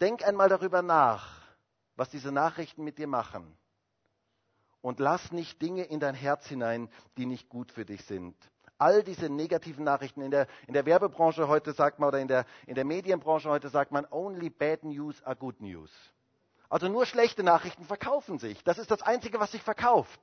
[0.01, 1.41] denk einmal darüber nach,
[1.97, 3.57] was diese Nachrichten mit dir machen.
[4.83, 8.37] Und lass nicht Dinge in dein Herz hinein, die nicht gut für dich sind.
[8.77, 12.45] All diese negativen Nachrichten in der, in der Werbebranche heute sagt man oder in der,
[12.67, 15.91] in der Medienbranche heute sagt man, only bad news are good news.
[16.75, 18.65] Also nur schlechte Nachrichten verkaufen sich.
[18.65, 20.21] Das ist das Einzige, was sich verkauft.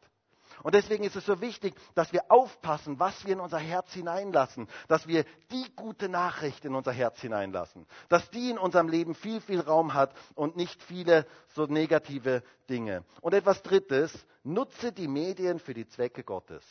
[0.64, 4.68] Und deswegen ist es so wichtig, dass wir aufpassen, was wir in unser Herz hineinlassen,
[4.90, 9.40] dass wir die gute Nachricht in unser Herz hineinlassen, dass die in unserem Leben viel,
[9.40, 13.06] viel Raum hat und nicht viele so negative Dinge.
[13.22, 14.12] Und etwas Drittes,
[14.44, 16.66] nutze die Medien für die Zwecke Gottes.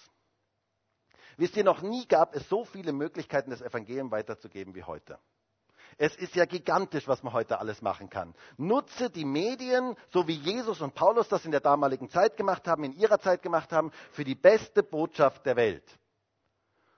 [1.39, 5.19] Wisst ihr, noch nie gab es so viele Möglichkeiten, das Evangelium weiterzugeben wie heute.
[5.99, 8.35] Es ist ja gigantisch, was man heute alles machen kann.
[8.57, 12.85] Nutze die Medien, so wie Jesus und Paulus das in der damaligen Zeit gemacht haben,
[12.85, 16.00] in ihrer Zeit gemacht haben, für die beste Botschaft der Welt.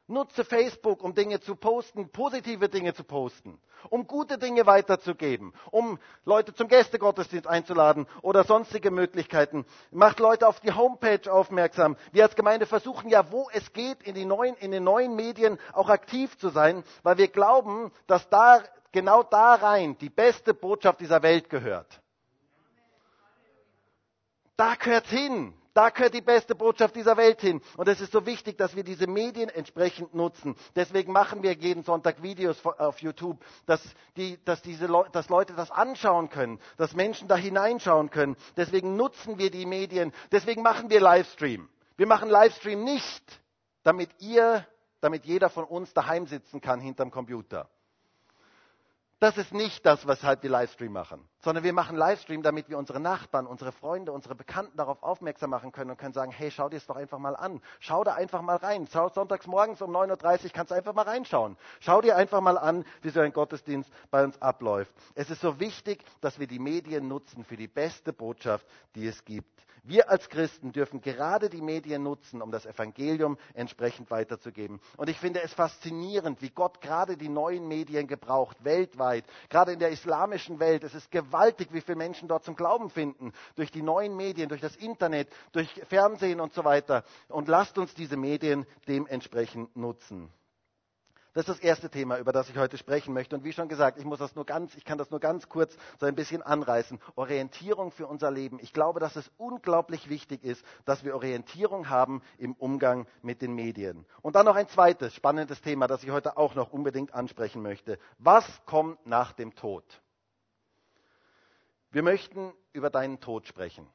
[0.08, 5.98] Nutze Facebook, um Dinge zu posten, positive Dinge zu posten, um gute Dinge weiterzugeben, um
[6.24, 9.64] Leute zum Gästegottesdienst einzuladen oder sonstige Möglichkeiten.
[9.92, 11.96] Macht Leute auf die Homepage aufmerksam.
[12.10, 15.88] Wir als Gemeinde versuchen ja, wo es geht, in, neuen, in den neuen Medien auch
[15.88, 21.22] aktiv zu sein, weil wir glauben, dass da genau da rein die beste Botschaft dieser
[21.22, 22.00] Welt gehört.
[24.56, 25.54] Da gehört hin.
[25.74, 27.62] Da gehört die beste Botschaft dieser Welt hin.
[27.76, 30.54] Und es ist so wichtig, dass wir diese Medien entsprechend nutzen.
[30.76, 33.82] Deswegen machen wir jeden Sonntag Videos auf YouTube, dass,
[34.16, 38.36] die, dass, diese Le dass Leute das anschauen können, dass Menschen da hineinschauen können.
[38.56, 40.12] Deswegen nutzen wir die Medien.
[40.30, 41.68] Deswegen machen wir Livestream.
[41.96, 43.40] Wir machen Livestream nicht,
[43.82, 44.66] damit ihr,
[45.00, 47.68] damit jeder von uns daheim sitzen kann hinterm Computer.
[49.22, 52.98] Das ist nicht das, weshalb wir Livestream machen, sondern wir machen Livestream, damit wir unsere
[52.98, 56.78] Nachbarn, unsere Freunde, unsere Bekannten darauf aufmerksam machen können und können sagen, hey, schau dir
[56.78, 57.60] es doch einfach mal an.
[57.78, 58.88] Schau da einfach mal rein.
[58.88, 61.56] Sonntags morgens um 9.30 Uhr kannst du einfach mal reinschauen.
[61.78, 64.92] Schau dir einfach mal an, wie so ein Gottesdienst bei uns abläuft.
[65.14, 69.24] Es ist so wichtig, dass wir die Medien nutzen für die beste Botschaft, die es
[69.24, 69.64] gibt.
[69.84, 74.80] Wir als Christen dürfen gerade die Medien nutzen, um das Evangelium entsprechend weiterzugeben.
[74.96, 79.80] Und ich finde es faszinierend, wie Gott gerade die neuen Medien gebraucht, weltweit, gerade in
[79.80, 80.84] der islamischen Welt.
[80.84, 84.60] Es ist gewaltig, wie viele Menschen dort zum Glauben finden, durch die neuen Medien, durch
[84.60, 87.02] das Internet, durch Fernsehen und so weiter.
[87.28, 90.30] Und lasst uns diese Medien dementsprechend nutzen.
[91.34, 93.34] Das ist das erste Thema, über das ich heute sprechen möchte.
[93.34, 95.74] Und wie schon gesagt, ich muss das nur ganz, ich kann das nur ganz kurz
[95.98, 97.00] so ein bisschen anreißen.
[97.14, 98.58] Orientierung für unser Leben.
[98.60, 103.54] Ich glaube, dass es unglaublich wichtig ist, dass wir Orientierung haben im Umgang mit den
[103.54, 104.04] Medien.
[104.20, 107.98] Und dann noch ein zweites spannendes Thema, das ich heute auch noch unbedingt ansprechen möchte.
[108.18, 109.84] Was kommt nach dem Tod?
[111.92, 113.88] Wir möchten über deinen Tod sprechen.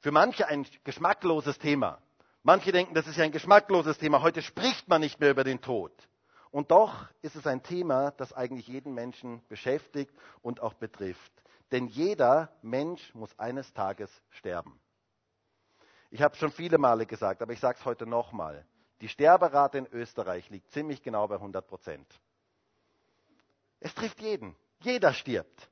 [0.00, 2.00] Für manche ein geschmackloses Thema.
[2.48, 4.22] Manche denken, das ist ja ein geschmackloses Thema.
[4.22, 5.92] Heute spricht man nicht mehr über den Tod.
[6.50, 11.30] Und doch ist es ein Thema, das eigentlich jeden Menschen beschäftigt und auch betrifft.
[11.72, 14.80] Denn jeder Mensch muss eines Tages sterben.
[16.08, 18.64] Ich habe es schon viele Male gesagt, aber ich sage es heute nochmal.
[19.02, 22.06] Die Sterberate in Österreich liegt ziemlich genau bei 100 Prozent.
[23.78, 24.56] Es trifft jeden.
[24.80, 25.68] Jeder stirbt.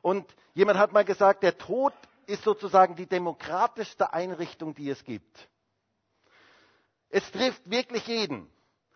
[0.00, 1.92] Und jemand hat mal gesagt, der Tod
[2.26, 5.48] ist sozusagen die demokratischste Einrichtung, die es gibt.
[7.14, 8.50] Es trifft wirklich jeden.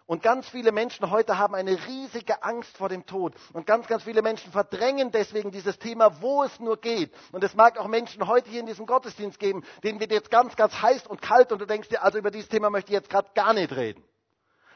[0.04, 3.32] Und ganz viele Menschen heute haben eine riesige Angst vor dem Tod.
[3.52, 7.14] Und ganz, ganz viele Menschen verdrängen deswegen dieses Thema, wo es nur geht.
[7.30, 10.56] Und es mag auch Menschen heute hier in diesem Gottesdienst geben, denen wird jetzt ganz,
[10.56, 13.08] ganz heiß und kalt und du denkst dir, also über dieses Thema möchte ich jetzt
[13.08, 14.02] gerade gar nicht reden.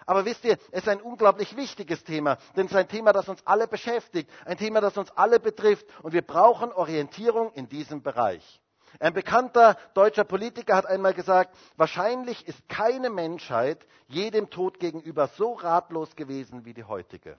[0.07, 3.28] Aber wisst ihr, es ist ein unglaublich wichtiges Thema, denn es ist ein Thema, das
[3.28, 5.85] uns alle beschäftigt, ein Thema, das uns alle betrifft.
[6.05, 8.62] Und wir brauchen Orientierung in diesem Bereich.
[9.00, 15.52] Ein bekannter deutscher Politiker hat einmal gesagt, wahrscheinlich ist keine Menschheit jedem Tod gegenüber so
[15.52, 17.37] ratlos gewesen wie die heutige.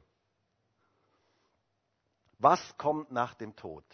[2.40, 3.86] Was kommt nach dem Tod?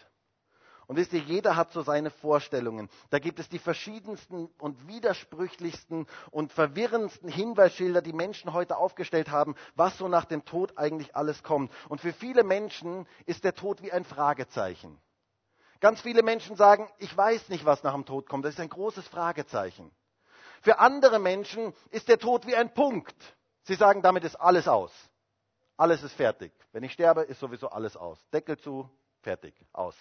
[0.87, 2.89] Und wisst ihr, jeder hat so seine Vorstellungen.
[3.11, 9.53] Da gibt es die verschiedensten und widersprüchlichsten und verwirrendsten Hinweisschilder, die Menschen heute aufgestellt haben,
[9.75, 11.71] was so nach dem Tod eigentlich alles kommt.
[11.89, 14.99] Und für viele Menschen ist der Tod wie ein Fragezeichen.
[15.79, 18.43] Ganz viele Menschen sagen, ich weiß nicht, was nach dem Tod kommt.
[18.45, 19.91] Das ist ein großes Fragezeichen.
[20.61, 23.15] Für andere Menschen ist der Tod wie ein Punkt.
[23.63, 24.91] Sie sagen, damit ist alles aus.
[25.77, 26.51] Alles ist fertig.
[26.73, 28.19] Wenn ich sterbe, ist sowieso alles aus.
[28.33, 28.89] Deckel zu,
[29.21, 29.95] fertig, aus.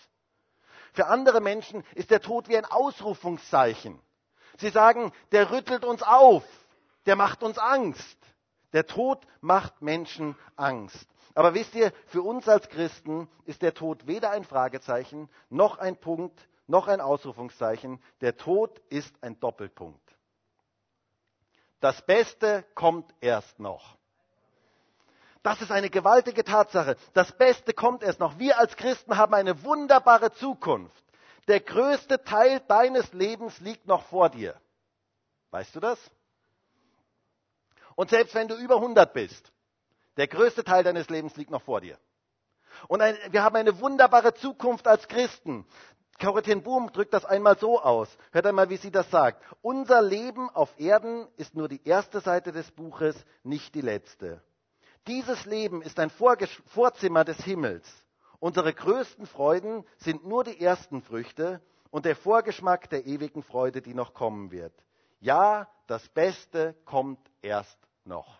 [0.93, 4.01] Für andere Menschen ist der Tod wie ein Ausrufungszeichen.
[4.59, 6.43] Sie sagen, der rüttelt uns auf,
[7.07, 8.19] der macht uns Angst.
[8.73, 11.07] Der Tod macht Menschen Angst.
[11.39, 15.97] Aber wisst ihr, für uns als Christen ist der Tod weder ein Fragezeichen, noch ein
[15.97, 18.03] Punkt, noch ein Ausrufungszeichen.
[18.21, 20.03] Der Tod ist ein Doppelpunkt.
[21.79, 23.97] Das Beste kommt erst noch.
[25.45, 26.97] Das ist eine gewaltige Tatsache.
[27.15, 28.41] Das Beste kommt erst noch.
[28.41, 31.05] Wir als Christen haben eine wunderbare Zukunft.
[31.47, 34.61] Der größte Teil deines Lebens liegt noch vor dir.
[35.53, 36.01] Weißt du das?
[37.95, 39.53] Und selbst wenn du über 100 bist,
[40.19, 41.97] der größte Teil deines Lebens liegt noch vor dir.
[42.89, 45.65] Und ein, wir haben eine wunderbare Zukunft als Christen.
[46.21, 48.09] Corinthien Boom drückt das einmal so aus.
[48.33, 49.43] Hört einmal, wie sie das sagt.
[49.63, 54.43] Unser Leben auf Erden ist nur die erste Seite des Buches, nicht die letzte.
[55.07, 57.89] Dieses Leben ist ein Vorzimmer des Himmels.
[58.41, 63.95] Unsere größten Freuden sind nur die ersten Früchte und der Vorgeschmack der ewigen Freude, die
[63.95, 64.75] noch kommen wird.
[65.21, 68.38] Ja, das Beste kommt erst noch.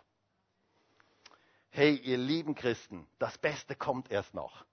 [1.71, 4.65] Hey, ihr lieben Christen, das Beste kommt erst noch.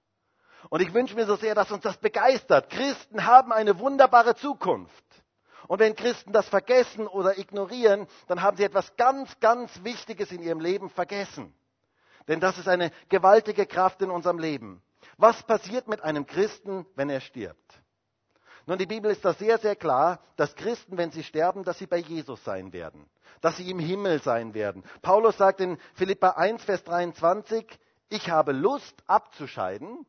[0.69, 2.69] Und ich wünsche mir so sehr, dass uns das begeistert.
[2.69, 5.03] Christen haben eine wunderbare Zukunft.
[5.67, 10.41] Und wenn Christen das vergessen oder ignorieren, dann haben sie etwas ganz, ganz Wichtiges in
[10.41, 11.53] ihrem Leben vergessen.
[12.27, 14.81] Denn das ist eine gewaltige Kraft in unserem Leben.
[15.17, 17.81] Was passiert mit einem Christen, wenn er stirbt?
[18.65, 21.88] Nun, die Bibel ist da sehr, sehr klar, dass Christen, wenn sie sterben, dass sie
[21.88, 23.08] bei Jesus sein werden,
[23.41, 24.84] dass sie im Himmel sein werden.
[25.01, 27.67] Paulus sagt in Philippa 1, Vers 23,
[28.10, 30.06] ich habe Lust abzuscheiden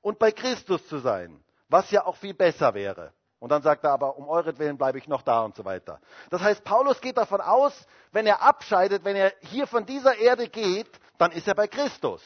[0.00, 3.12] und bei Christus zu sein, was ja auch viel besser wäre.
[3.38, 6.00] Und dann sagt er aber, um euretwillen bleibe ich noch da und so weiter.
[6.30, 10.48] Das heißt, Paulus geht davon aus, wenn er abscheidet, wenn er hier von dieser Erde
[10.48, 12.22] geht, dann ist er bei Christus.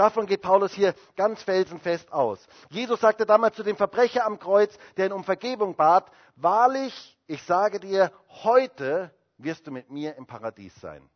[0.00, 2.42] Davon geht Paulus hier ganz felsenfest aus.
[2.70, 7.42] Jesus sagte damals zu dem Verbrecher am Kreuz, der ihn um Vergebung bat, wahrlich, ich
[7.42, 8.10] sage dir,
[8.42, 11.06] heute wirst du mit mir im Paradies sein.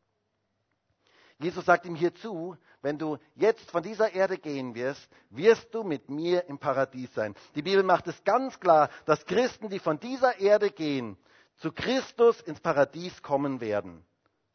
[1.38, 6.10] Jesus sagt ihm hierzu, wenn du jetzt von dieser Erde gehen wirst, wirst du mit
[6.10, 7.34] mir im Paradies sein.
[7.54, 11.16] Die Bibel macht es ganz klar, dass Christen, die von dieser Erde gehen,
[11.56, 14.04] zu Christus ins Paradies kommen werden.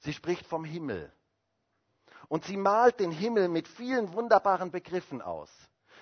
[0.02, 1.12] Sie spricht vom Himmel.
[2.30, 5.50] Und sie malt den Himmel mit vielen wunderbaren Begriffen aus.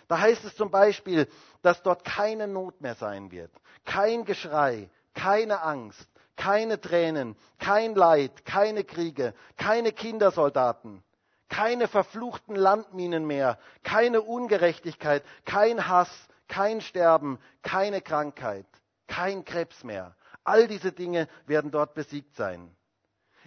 [0.08, 1.28] Da heißt es zum Beispiel,
[1.64, 3.52] dass dort keine Not mehr sein wird,
[3.86, 11.04] kein Geschrei, keine Angst, keine Tränen, kein Leid, keine Kriege, keine Kindersoldaten,
[11.50, 16.10] keine verfluchten Landminen mehr, keine Ungerechtigkeit, kein Hass,
[16.48, 18.68] kein Sterben, keine Krankheit,
[19.08, 20.16] kein Krebs mehr.
[20.44, 22.77] All diese Dinge werden dort besiegt sein.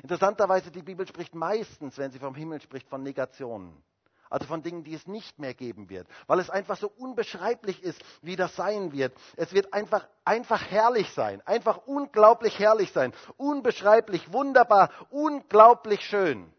[0.02, 3.82] Interessanterweise, die Bibel spricht meistens, wenn sie vom Himmel spricht, von Negationen.
[4.30, 6.06] Also von Dingen, die es nicht mehr geben wird.
[6.28, 9.12] Weil es einfach so unbeschreiblich ist, wie das sein wird.
[9.36, 11.42] Es wird einfach, einfach herrlich sein.
[11.46, 13.12] Einfach unglaublich herrlich sein.
[13.36, 16.52] Unbeschreiblich, wunderbar, unglaublich schön.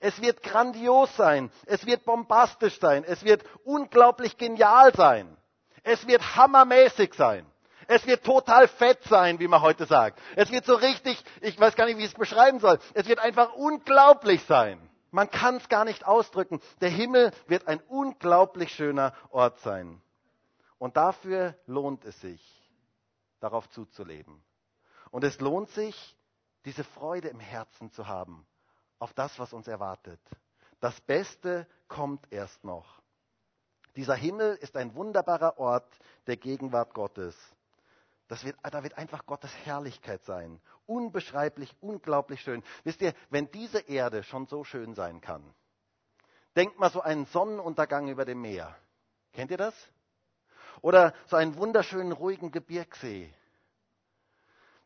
[0.00, 1.52] Es wird grandios sein.
[1.66, 3.04] Es wird bombastisch sein.
[3.04, 5.36] Es wird unglaublich genial sein.
[5.84, 7.46] Es wird hammermäßig sein.
[7.94, 10.18] Es wird total fett sein, wie man heute sagt.
[10.34, 12.78] Es wird so richtig, ich weiß gar nicht, wie ich es beschreiben soll.
[12.94, 14.80] Es wird einfach unglaublich sein.
[15.10, 16.62] Man kann es gar nicht ausdrücken.
[16.80, 20.00] Der Himmel wird ein unglaublich schöner Ort sein.
[20.78, 22.42] Und dafür lohnt es sich,
[23.40, 24.42] darauf zuzuleben.
[25.10, 26.16] Und es lohnt sich,
[26.64, 28.46] diese Freude im Herzen zu haben
[29.00, 30.20] auf das, was uns erwartet.
[30.80, 33.02] Das Beste kommt erst noch.
[33.96, 35.92] Dieser Himmel ist ein wunderbarer Ort
[36.26, 37.36] der Gegenwart Gottes.
[38.44, 40.60] Wird, da wird einfach Gottes Herrlichkeit sein.
[40.86, 42.62] Unbeschreiblich, unglaublich schön.
[42.84, 45.42] Wisst ihr, wenn diese Erde schon so schön sein kann,
[46.56, 48.74] denkt mal so einen Sonnenuntergang über dem Meer.
[49.32, 49.74] Kennt ihr das?
[50.80, 53.32] Oder so einen wunderschönen, ruhigen Gebirgsee.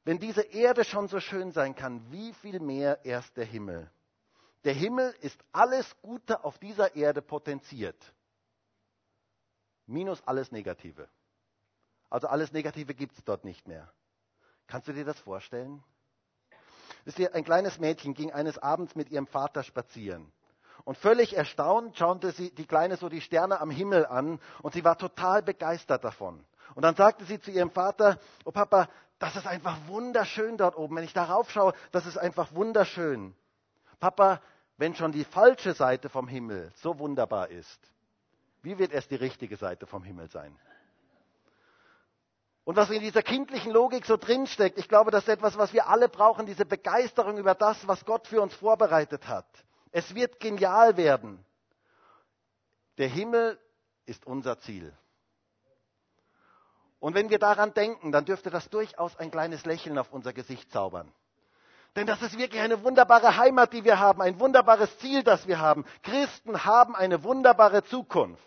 [0.05, 3.91] Wenn diese Erde schon so schön sein kann, wie viel mehr erst der Himmel?
[4.65, 7.97] Der Himmel ist alles Gute auf dieser Erde potenziert.
[9.87, 11.09] Minus alles Negative.
[12.11, 13.90] Also alles Negative gibt es dort nicht mehr.
[14.66, 15.83] Kannst du dir das vorstellen?
[17.05, 20.33] Wisst ihr, ein kleines Mädchen ging eines Abends mit ihrem Vater spazieren.
[20.85, 24.85] Und völlig erstaunt schaute sie die Kleine so die Sterne am Himmel an und sie
[24.85, 26.45] war total begeistert davon.
[26.75, 28.88] Und dann sagte sie zu ihrem Vater, oh Papa,
[29.19, 30.97] das ist einfach wunderschön dort oben.
[30.97, 33.35] Wenn ich darauf schaue, das ist einfach wunderschön.
[33.99, 34.40] Papa,
[34.77, 37.81] wenn schon die falsche Seite vom Himmel so wunderbar ist,
[38.62, 40.57] wie wird es die richtige Seite vom Himmel sein?
[42.67, 45.87] Und was in dieser kindlichen Logik so drinsteckt, ich glaube, das ist etwas, was wir
[45.87, 49.47] alle brauchen, diese Begeisterung über das, was Gott für uns vorbereitet hat.
[49.93, 51.45] Es wird genial werden.
[52.99, 53.57] Der Himmel
[54.05, 54.93] ist unser Ziel.
[56.99, 60.73] Und wenn wir daran denken, dann dürfte das durchaus ein kleines Lächeln auf unser Gesicht
[60.73, 61.12] zaubern.
[61.95, 65.61] Denn das ist wirklich eine wunderbare Heimat, die wir haben, ein wunderbares Ziel, das wir
[65.61, 65.85] haben.
[66.03, 68.43] Christen haben eine wunderbare Zukunft.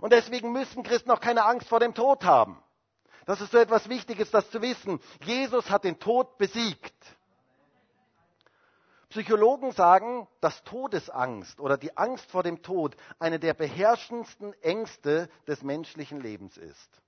[0.00, 2.62] Und deswegen müssen Christen auch keine Angst vor dem Tod haben.
[3.30, 4.98] Das ist so etwas Wichtiges, das zu wissen.
[5.22, 7.16] Jesus hat den Tod besiegt.
[9.08, 15.62] Psychologen sagen, dass Todesangst oder die Angst vor dem Tod eine der beherrschendsten Ängste des
[15.62, 17.02] menschlichen Lebens ist.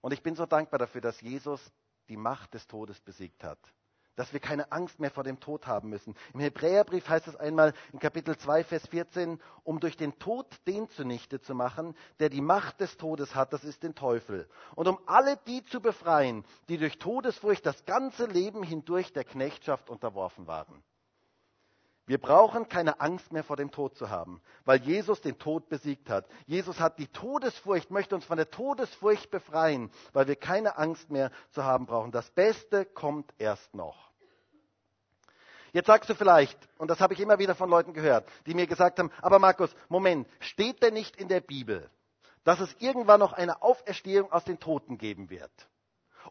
[0.00, 1.60] Und ich bin so dankbar dafür, dass Jesus
[2.08, 3.58] die Macht des Todes besiegt hat
[4.16, 6.14] dass wir keine Angst mehr vor dem Tod haben müssen.
[6.34, 10.88] Im Hebräerbrief heißt es einmal in Kapitel 2, Vers 14, um durch den Tod den
[10.90, 14.48] zunichte zu machen, der die Macht des Todes hat, das ist den Teufel.
[14.74, 19.90] Und um alle die zu befreien, die durch Todesfurcht das ganze Leben hindurch der Knechtschaft
[19.90, 20.82] unterworfen waren.
[22.06, 26.08] Wir brauchen keine Angst mehr vor dem Tod zu haben, weil Jesus den Tod besiegt
[26.08, 26.26] hat.
[26.46, 31.32] Jesus hat die Todesfurcht, möchte uns von der Todesfurcht befreien, weil wir keine Angst mehr
[31.50, 32.12] zu haben brauchen.
[32.12, 34.12] Das Beste kommt erst noch.
[35.72, 38.68] Jetzt sagst du vielleicht, und das habe ich immer wieder von Leuten gehört, die mir
[38.68, 41.90] gesagt haben, aber Markus, Moment, steht denn nicht in der Bibel,
[42.44, 45.50] dass es irgendwann noch eine Auferstehung aus den Toten geben wird?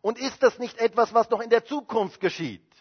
[0.01, 2.74] Und ist das nicht etwas, was noch in der Zukunft geschieht?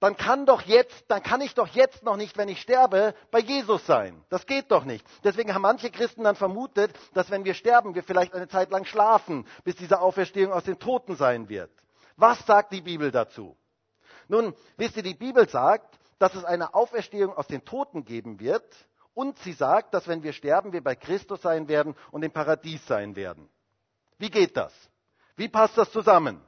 [0.00, 3.38] Dann kann doch jetzt, dann kann ich doch jetzt noch nicht, wenn ich sterbe, bei
[3.38, 4.24] Jesus sein.
[4.30, 5.06] Das geht doch nicht.
[5.24, 8.86] Deswegen haben manche Christen dann vermutet, dass wenn wir sterben, wir vielleicht eine Zeit lang
[8.86, 11.70] schlafen, bis diese Auferstehung aus den Toten sein wird.
[12.16, 13.56] Was sagt die Bibel dazu?
[14.28, 18.64] Nun, wisst ihr, die Bibel sagt, dass es eine Auferstehung aus den Toten geben wird
[19.12, 22.86] und sie sagt, dass wenn wir sterben, wir bei Christus sein werden und im Paradies
[22.86, 23.50] sein werden.
[24.16, 24.72] Wie geht das?
[25.36, 26.40] Wie passt das zusammen?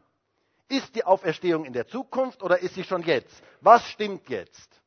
[0.68, 3.42] Ist die Auferstehung in der Zukunft oder ist sie schon jetzt?
[3.60, 4.80] Was stimmt jetzt?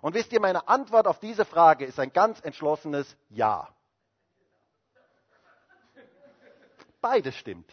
[0.00, 3.68] Und wisst ihr, meine Antwort auf diese Frage ist ein ganz entschlossenes Ja.
[7.00, 7.70] Beides stimmt.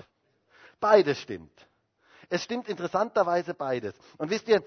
[0.80, 1.68] Beides stimmt.
[2.30, 3.96] Es stimmt interessanterweise beides.
[4.18, 4.64] Und wisst ihr,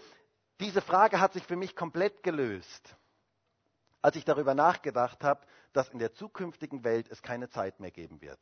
[0.61, 2.97] diese Frage hat sich für mich komplett gelöst,
[4.01, 8.21] als ich darüber nachgedacht habe, dass in der zukünftigen Welt es keine Zeit mehr geben
[8.21, 8.39] wird.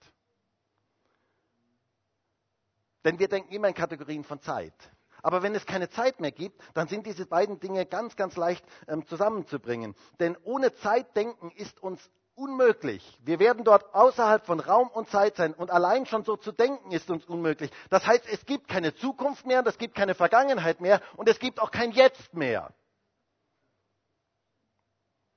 [3.05, 4.75] Denn wir denken immer in Kategorien von Zeit.
[5.23, 8.65] Aber wenn es keine Zeit mehr gibt, dann sind diese beiden Dinge ganz, ganz leicht
[8.89, 9.95] ähm, zusammenzubringen.
[10.19, 13.19] Denn ohne Zeitdenken ist uns unmöglich.
[13.23, 16.91] Wir werden dort außerhalb von Raum und Zeit sein und allein schon so zu denken
[16.91, 17.71] ist uns unmöglich.
[17.91, 21.61] Das heißt, es gibt keine Zukunft mehr, es gibt keine Vergangenheit mehr und es gibt
[21.61, 22.73] auch kein Jetzt mehr.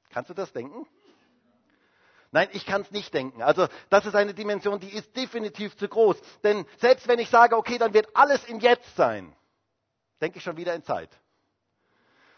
[0.10, 0.88] Kannst du das denken?
[2.32, 3.42] Nein, ich kann es nicht denken.
[3.42, 6.18] Also das ist eine Dimension, die ist definitiv zu groß.
[6.44, 9.34] Denn selbst wenn ich sage, okay, dann wird alles im Jetzt sein,
[10.22, 11.10] denke ich schon wieder in Zeit.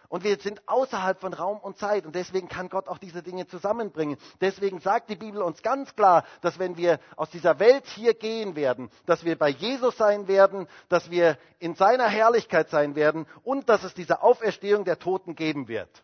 [0.09, 2.05] Und wir sind außerhalb von Raum und Zeit.
[2.05, 4.17] Und deswegen kann Gott auch diese Dinge zusammenbringen.
[4.39, 8.55] Deswegen sagt die Bibel uns ganz klar, dass wenn wir aus dieser Welt hier gehen
[8.55, 13.67] werden, dass wir bei Jesus sein werden, dass wir in seiner Herrlichkeit sein werden und
[13.67, 16.03] dass es diese Auferstehung der Toten geben wird.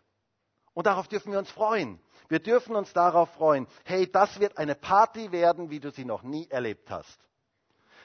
[0.74, 1.98] Und darauf dürfen wir uns freuen.
[2.28, 3.66] Wir dürfen uns darauf freuen.
[3.84, 7.18] Hey, das wird eine Party werden, wie du sie noch nie erlebt hast.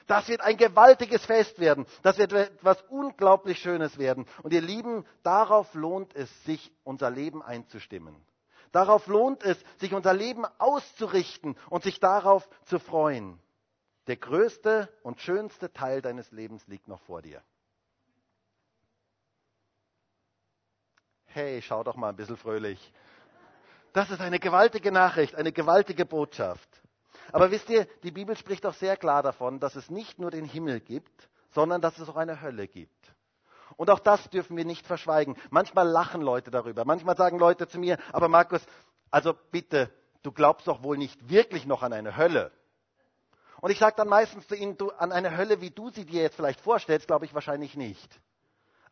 [0.06, 1.86] Das wird ein gewaltiges Fest werden.
[2.02, 4.26] Das wird etwas unglaublich Schönes werden.
[4.42, 8.16] Und ihr Lieben, darauf lohnt es sich, unser Leben einzustimmen.
[8.72, 13.40] Darauf lohnt es, sich unser Leben auszurichten und sich darauf zu freuen.
[14.06, 17.42] Der größte und schönste Teil deines Lebens liegt noch vor dir.
[21.26, 22.92] Hey, schau doch mal ein bisschen fröhlich.
[23.92, 26.68] Das ist eine gewaltige Nachricht, eine gewaltige Botschaft.
[27.32, 30.44] Aber wisst ihr, die Bibel spricht auch sehr klar davon, dass es nicht nur den
[30.44, 33.14] Himmel gibt, sondern dass es auch eine Hölle gibt.
[33.76, 35.36] Und auch das dürfen wir nicht verschweigen.
[35.50, 36.84] Manchmal lachen Leute darüber.
[36.84, 38.60] Manchmal sagen Leute zu mir, aber Markus,
[39.10, 39.90] also bitte,
[40.22, 42.52] du glaubst doch wohl nicht wirklich noch an eine Hölle.
[43.60, 46.22] Und ich sage dann meistens zu ihnen, du, an eine Hölle, wie du sie dir
[46.22, 48.20] jetzt vielleicht vorstellst, glaube ich wahrscheinlich nicht.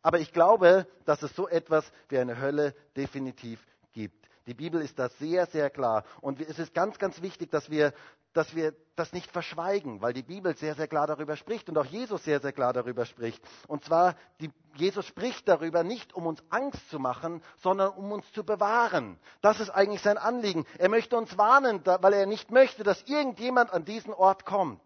[0.01, 3.59] Aber ich glaube, dass es so etwas wie eine Hölle definitiv
[3.91, 4.18] gibt.
[4.49, 6.03] Die Bibel ist da sehr, sehr klar.
[6.21, 7.93] Und es ist ganz, ganz wichtig, dass wir,
[8.33, 11.85] dass wir das nicht verschweigen, weil die Bibel sehr, sehr klar darüber spricht und auch
[11.85, 13.43] Jesus sehr, sehr klar darüber spricht.
[13.67, 18.25] Und zwar, die, Jesus spricht darüber nicht, um uns Angst zu machen, sondern um uns
[18.33, 19.19] zu bewahren.
[19.41, 20.65] Das ist eigentlich sein Anliegen.
[20.79, 24.81] Er möchte uns warnen, weil er nicht möchte, dass irgendjemand an diesen Ort kommt.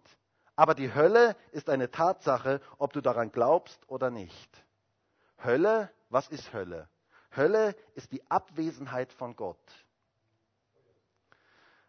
[0.58, 4.50] Aber die Hölle ist eine Tatsache, ob du daran glaubst oder nicht.
[5.42, 6.90] Hölle, was ist Hölle?
[7.36, 9.58] Hölle ist die Abwesenheit von Gott.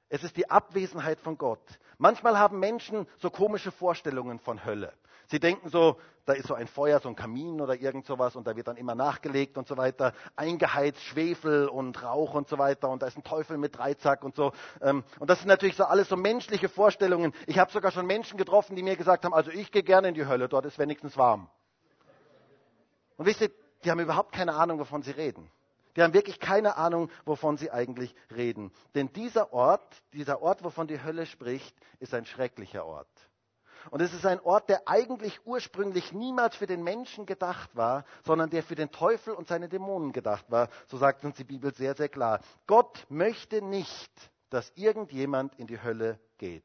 [0.08, 1.64] Es ist die Abwesenheit von Gott.
[1.98, 4.92] Manchmal haben Menschen so komische Vorstellungen von Hölle.
[5.26, 8.46] Sie denken so, da ist so ein Feuer, so ein Kamin oder irgend sowas und
[8.46, 12.90] da wird dann immer nachgelegt und so weiter, eingeheizt, Schwefel und Rauch und so weiter
[12.90, 14.52] und da ist ein Teufel mit Dreizack und so.
[14.80, 17.32] Ähm, und das sind natürlich so alles so menschliche Vorstellungen.
[17.46, 20.14] Ich habe sogar schon Menschen getroffen, die mir gesagt haben, also ich gehe gerne in
[20.14, 21.48] die Hölle, dort ist wenigstens warm.
[23.16, 23.50] Und wisst ihr,
[23.84, 25.50] die haben überhaupt keine Ahnung, wovon sie reden.
[25.96, 28.72] Die haben wirklich keine Ahnung, wovon sie eigentlich reden.
[28.94, 33.08] Denn dieser Ort, dieser Ort, wovon die Hölle spricht, ist ein schrecklicher Ort.
[33.90, 38.50] Und es ist ein Ort, der eigentlich ursprünglich niemals für den Menschen gedacht war, sondern
[38.50, 40.68] der für den Teufel und seine Dämonen gedacht war.
[40.86, 42.40] So sagt uns die Bibel sehr, sehr klar.
[42.66, 44.10] Gott möchte nicht,
[44.50, 46.64] dass irgendjemand in die Hölle geht.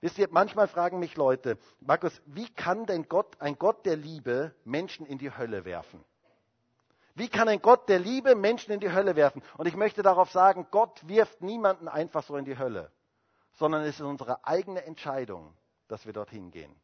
[0.00, 4.54] Wisst ihr, manchmal fragen mich Leute, Markus, wie kann denn Gott, ein Gott der Liebe,
[4.64, 6.04] Menschen in die Hölle werfen?
[7.14, 9.42] Wie kann ein Gott der Liebe Menschen in die Hölle werfen?
[9.56, 12.90] Und ich möchte darauf sagen, Gott wirft niemanden einfach so in die Hölle
[13.56, 15.54] sondern es ist unsere eigene Entscheidung,
[15.88, 16.74] dass wir dorthin gehen.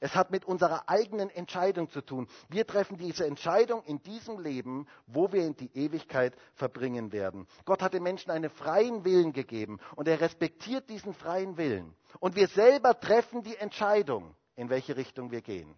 [0.00, 2.28] Es hat mit unserer eigenen Entscheidung zu tun.
[2.48, 7.46] Wir treffen diese Entscheidung in diesem Leben, wo wir in die Ewigkeit verbringen werden.
[7.64, 11.94] Gott hat den Menschen einen freien Willen gegeben und er respektiert diesen freien Willen.
[12.20, 15.74] Und wir selber treffen die Entscheidung, in welche Richtung wir gehen.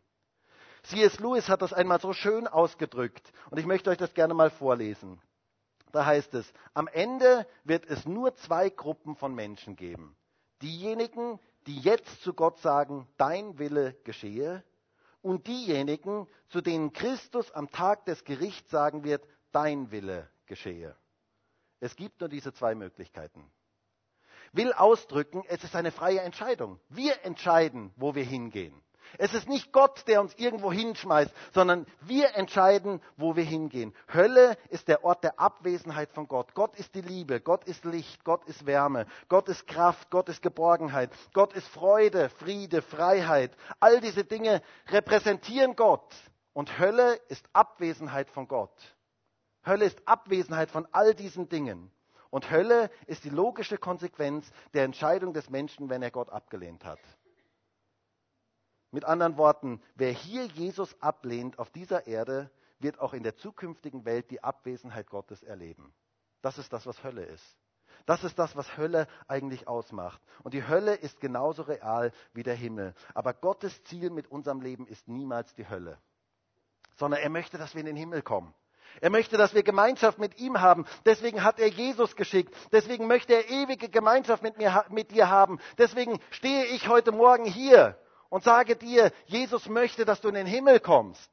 [0.82, 1.18] C.S.
[1.20, 5.20] Lewis hat das einmal so schön ausgedrückt und ich möchte euch das gerne mal vorlesen.
[5.92, 10.16] Da heißt es, am Ende wird es nur zwei Gruppen von Menschen geben.
[10.62, 14.64] Diejenigen, die jetzt zu Gott sagen, dein Wille geschehe,
[15.22, 20.96] und diejenigen, zu denen Christus am Tag des Gerichts sagen wird, dein Wille geschehe.
[21.80, 23.50] Es gibt nur diese zwei Möglichkeiten.
[24.52, 26.80] Will ausdrücken, es ist eine freie Entscheidung.
[26.88, 28.82] Wir entscheiden, wo wir hingehen.
[29.18, 33.94] Es ist nicht Gott, der uns irgendwo hinschmeißt, sondern wir entscheiden, wo wir hingehen.
[34.12, 36.54] Hölle ist der Ort der Abwesenheit von Gott.
[36.54, 40.42] Gott ist die Liebe, Gott ist Licht, Gott ist Wärme, Gott ist Kraft, Gott ist
[40.42, 43.56] Geborgenheit, Gott ist Freude, Friede, Freiheit.
[43.80, 46.14] All diese Dinge repräsentieren Gott.
[46.52, 48.96] Und Hölle ist Abwesenheit von Gott.
[49.64, 51.90] Hölle ist Abwesenheit von all diesen Dingen.
[52.30, 57.00] Und Hölle ist die logische Konsequenz der Entscheidung des Menschen, wenn er Gott abgelehnt hat.
[58.92, 64.04] Mit anderen Worten, wer hier Jesus ablehnt auf dieser Erde, wird auch in der zukünftigen
[64.04, 65.94] Welt die Abwesenheit Gottes erleben.
[66.42, 67.56] Das ist das, was Hölle ist.
[68.06, 70.20] Das ist das, was Hölle eigentlich ausmacht.
[70.42, 72.94] Und die Hölle ist genauso real wie der Himmel.
[73.14, 75.98] Aber Gottes Ziel mit unserem Leben ist niemals die Hölle,
[76.96, 78.54] sondern er möchte, dass wir in den Himmel kommen.
[79.00, 80.84] Er möchte, dass wir Gemeinschaft mit ihm haben.
[81.04, 82.52] Deswegen hat er Jesus geschickt.
[82.72, 85.60] Deswegen möchte er ewige Gemeinschaft mit, mir, mit dir haben.
[85.78, 87.96] Deswegen stehe ich heute Morgen hier
[88.30, 91.30] und sage dir, Jesus möchte, dass du in den Himmel kommst.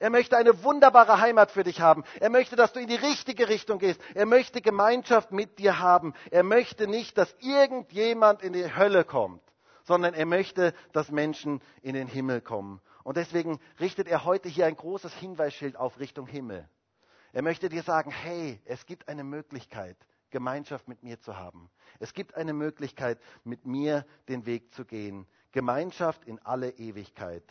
[0.00, 2.04] Er möchte eine wunderbare Heimat für dich haben.
[2.20, 4.00] Er möchte, dass du in die richtige Richtung gehst.
[4.14, 6.14] Er möchte Gemeinschaft mit dir haben.
[6.30, 9.42] Er möchte nicht, dass irgendjemand in die Hölle kommt,
[9.84, 12.80] sondern er möchte, dass Menschen in den Himmel kommen.
[13.04, 16.66] Und deswegen richtet er heute hier ein großes Hinweisschild auf Richtung Himmel.
[17.34, 19.98] Er möchte dir sagen, hey, es gibt eine Möglichkeit,
[20.30, 21.70] Gemeinschaft mit mir zu haben.
[21.98, 25.26] Es gibt eine Möglichkeit, mit mir den Weg zu gehen.
[25.52, 27.44] Gemeinschaft in alle Ewigkeit.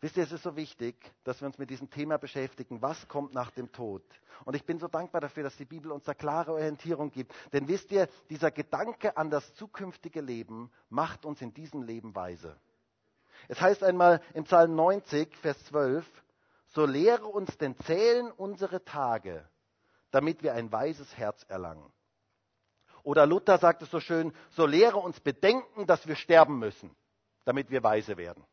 [0.00, 2.80] Wisst ihr, es ist so wichtig, dass wir uns mit diesem Thema beschäftigen.
[2.80, 4.02] Was kommt nach dem Tod?
[4.46, 7.34] Und ich bin so dankbar dafür, dass die Bibel uns da klare Orientierung gibt.
[7.52, 12.56] Denn wisst ihr, dieser Gedanke an das zukünftige Leben macht uns in diesem Leben weise.
[13.48, 16.06] Es heißt einmal im Psalm 90, Vers 12,
[16.68, 19.46] so lehre uns denn zählen unsere Tage,
[20.12, 21.92] damit wir ein weises Herz erlangen.
[23.02, 26.94] Oder Luther sagt es so schön, so lehre uns bedenken, dass wir sterben müssen
[27.44, 28.44] damit wir weise werden.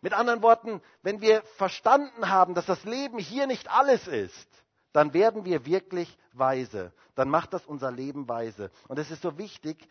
[0.00, 4.48] Mit anderen Worten, wenn wir verstanden haben, dass das Leben hier nicht alles ist,
[4.92, 6.92] dann werden wir wirklich weise.
[7.14, 8.70] Dann macht das unser Leben weise.
[8.88, 9.88] Und es ist so wichtig,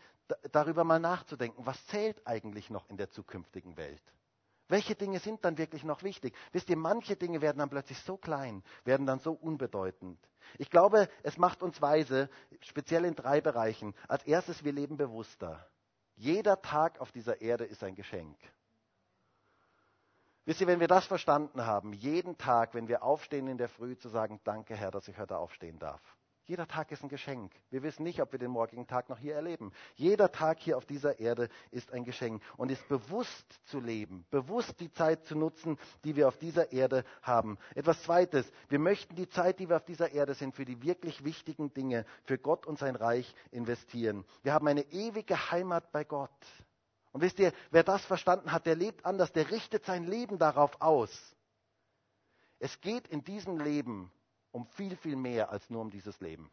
[0.52, 4.02] darüber mal nachzudenken, was zählt eigentlich noch in der zukünftigen Welt?
[4.68, 6.34] Welche Dinge sind dann wirklich noch wichtig?
[6.52, 10.18] Wisst ihr, manche Dinge werden dann plötzlich so klein, werden dann so unbedeutend.
[10.58, 12.30] Ich glaube, es macht uns weise,
[12.60, 13.94] speziell in drei Bereichen.
[14.08, 15.66] Als erstes, wir leben bewusster.
[16.22, 18.38] Jeder Tag auf dieser Erde ist ein Geschenk.
[20.44, 23.96] Wisst ihr, wenn wir das verstanden haben, jeden Tag, wenn wir aufstehen in der Früh,
[23.96, 26.00] zu sagen, danke Herr, dass ich heute aufstehen darf.
[26.46, 27.52] Jeder Tag ist ein Geschenk.
[27.70, 29.72] Wir wissen nicht, ob wir den morgigen Tag noch hier erleben.
[29.94, 34.80] Jeder Tag hier auf dieser Erde ist ein Geschenk und ist bewusst zu leben, bewusst
[34.80, 37.58] die Zeit zu nutzen, die wir auf dieser Erde haben.
[37.76, 41.24] Etwas Zweites, wir möchten die Zeit, die wir auf dieser Erde sind, für die wirklich
[41.24, 44.24] wichtigen Dinge, für Gott und sein Reich investieren.
[44.42, 46.30] Wir haben eine ewige Heimat bei Gott.
[47.12, 50.80] Und wisst ihr, wer das verstanden hat, der lebt anders, der richtet sein Leben darauf
[50.80, 51.36] aus.
[52.58, 54.10] Es geht in diesem Leben
[54.52, 56.50] um viel, viel mehr als nur um dieses Leben.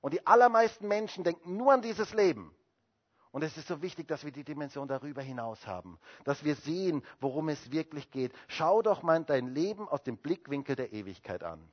[0.00, 2.54] Und die allermeisten Menschen denken nur an dieses Leben.
[3.32, 7.02] Und es ist so wichtig, dass wir die Dimension darüber hinaus haben, dass wir sehen,
[7.20, 8.32] worum es wirklich geht.
[8.48, 11.70] Schau doch mal dein Leben aus dem Blickwinkel der Ewigkeit an.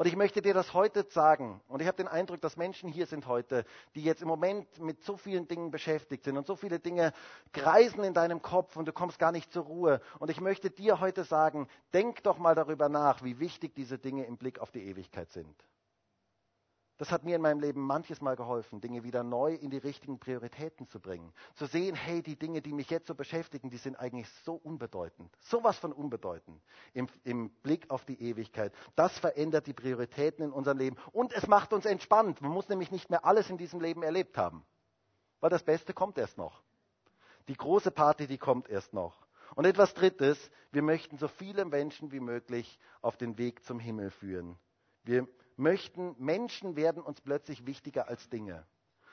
[0.00, 1.60] Und ich möchte dir das heute sagen.
[1.68, 5.04] Und ich habe den Eindruck, dass Menschen hier sind heute, die jetzt im Moment mit
[5.04, 7.12] so vielen Dingen beschäftigt sind und so viele Dinge
[7.52, 10.00] kreisen in deinem Kopf und du kommst gar nicht zur Ruhe.
[10.18, 14.24] Und ich möchte dir heute sagen, denk doch mal darüber nach, wie wichtig diese Dinge
[14.24, 15.54] im Blick auf die Ewigkeit sind.
[17.00, 20.18] Das hat mir in meinem Leben manches Mal geholfen, Dinge wieder neu in die richtigen
[20.18, 21.32] Prioritäten zu bringen.
[21.54, 25.34] Zu sehen, hey, die Dinge, die mich jetzt so beschäftigen, die sind eigentlich so unbedeutend.
[25.40, 28.74] Sowas von unbedeutend im, im Blick auf die Ewigkeit.
[28.96, 30.98] Das verändert die Prioritäten in unserem Leben.
[31.12, 32.42] Und es macht uns entspannt.
[32.42, 34.62] Man muss nämlich nicht mehr alles in diesem Leben erlebt haben.
[35.40, 36.62] Weil das Beste kommt erst noch.
[37.48, 39.26] Die große Party, die kommt erst noch.
[39.54, 44.10] Und etwas Drittes, wir möchten so viele Menschen wie möglich auf den Weg zum Himmel
[44.10, 44.58] führen.
[45.02, 45.26] Wir
[45.60, 48.66] möchten, Menschen werden uns plötzlich wichtiger als Dinge.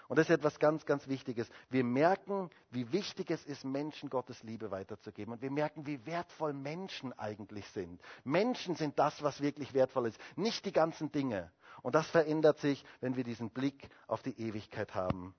[0.08, 1.50] Und das ist etwas ganz, ganz Wichtiges.
[1.70, 5.34] Wir merken, wie wichtig es ist, Menschen Gottes Liebe weiterzugeben.
[5.34, 8.02] Und wir merken, wie wertvoll Menschen eigentlich sind.
[8.24, 11.52] Menschen sind das, was wirklich wertvoll ist, nicht die ganzen Dinge.
[11.84, 15.36] Und das verändert sich, wenn wir diesen Blick auf die Ewigkeit haben.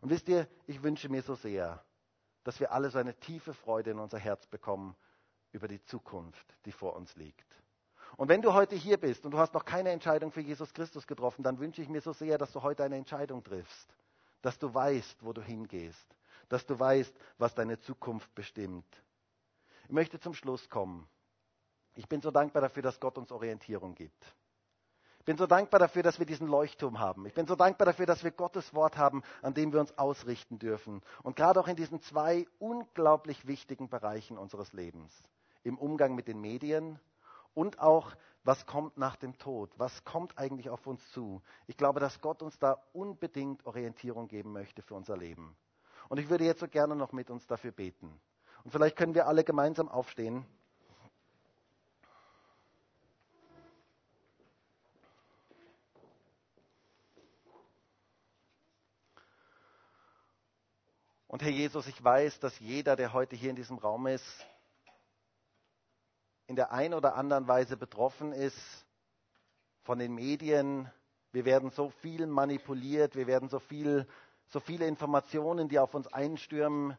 [0.00, 1.84] Und wisst ihr, ich wünsche mir so sehr,
[2.44, 4.96] dass wir alle so eine tiefe Freude in unser Herz bekommen
[5.50, 7.61] über die Zukunft, die vor uns liegt.
[8.16, 11.06] Und wenn du heute hier bist und du hast noch keine Entscheidung für Jesus Christus
[11.06, 13.88] getroffen, dann wünsche ich mir so sehr, dass du heute eine Entscheidung triffst,
[14.42, 16.06] dass du weißt, wo du hingehst,
[16.48, 18.86] dass du weißt, was deine Zukunft bestimmt.
[19.84, 21.08] Ich möchte zum Schluss kommen.
[21.94, 24.34] Ich bin so dankbar dafür, dass Gott uns Orientierung gibt.
[25.18, 27.26] Ich bin so dankbar dafür, dass wir diesen Leuchtturm haben.
[27.26, 30.58] Ich bin so dankbar dafür, dass wir Gottes Wort haben, an dem wir uns ausrichten
[30.58, 31.00] dürfen.
[31.22, 35.16] Und gerade auch in diesen zwei unglaublich wichtigen Bereichen unseres Lebens.
[35.62, 36.98] Im Umgang mit den Medien
[37.54, 39.70] und auch, was kommt nach dem Tod?
[39.78, 41.42] Was kommt eigentlich auf uns zu?
[41.66, 45.56] Ich glaube, dass Gott uns da unbedingt Orientierung geben möchte für unser Leben.
[46.08, 48.20] Und ich würde jetzt so gerne noch mit uns dafür beten.
[48.64, 50.44] Und vielleicht können wir alle gemeinsam aufstehen.
[61.32, 64.46] Und Herr Jesus, ich weiß, dass jeder, der heute hier in diesem Raum ist,
[66.46, 68.56] in der einen oder anderen Weise betroffen ist
[69.82, 70.90] von den Medien.
[71.32, 74.06] Wir werden so viel manipuliert, wir werden so, viel,
[74.48, 76.96] so viele Informationen, die auf uns einstürmen.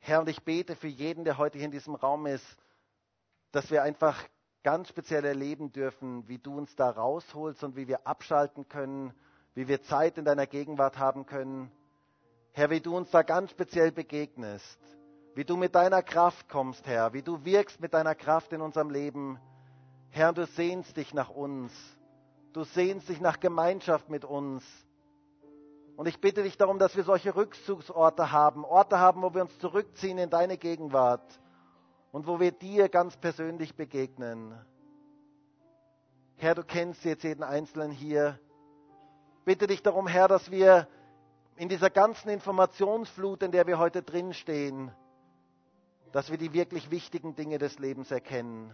[0.00, 2.44] Herr, und ich bete für jeden, der heute hier in diesem Raum ist,
[3.52, 4.22] dass wir einfach
[4.62, 9.14] ganz speziell erleben dürfen, wie du uns da rausholst und wie wir abschalten können,
[9.54, 11.72] wie wir Zeit in deiner Gegenwart haben können.
[12.52, 14.78] Herr, wie du uns da ganz speziell begegnest
[15.38, 18.90] wie du mit deiner Kraft kommst, Herr, wie du wirkst mit deiner Kraft in unserem
[18.90, 19.38] Leben.
[20.10, 21.70] Herr, du sehnst dich nach uns.
[22.52, 24.64] Du sehnst dich nach Gemeinschaft mit uns.
[25.96, 29.56] Und ich bitte dich darum, dass wir solche Rückzugsorte haben, Orte haben, wo wir uns
[29.60, 31.38] zurückziehen in deine Gegenwart
[32.10, 34.60] und wo wir dir ganz persönlich begegnen.
[36.34, 38.40] Herr, du kennst jetzt jeden Einzelnen hier.
[39.44, 40.88] Bitte dich darum, Herr, dass wir
[41.54, 44.90] in dieser ganzen Informationsflut, in der wir heute drinstehen,
[46.12, 48.72] dass wir die wirklich wichtigen Dinge des Lebens erkennen.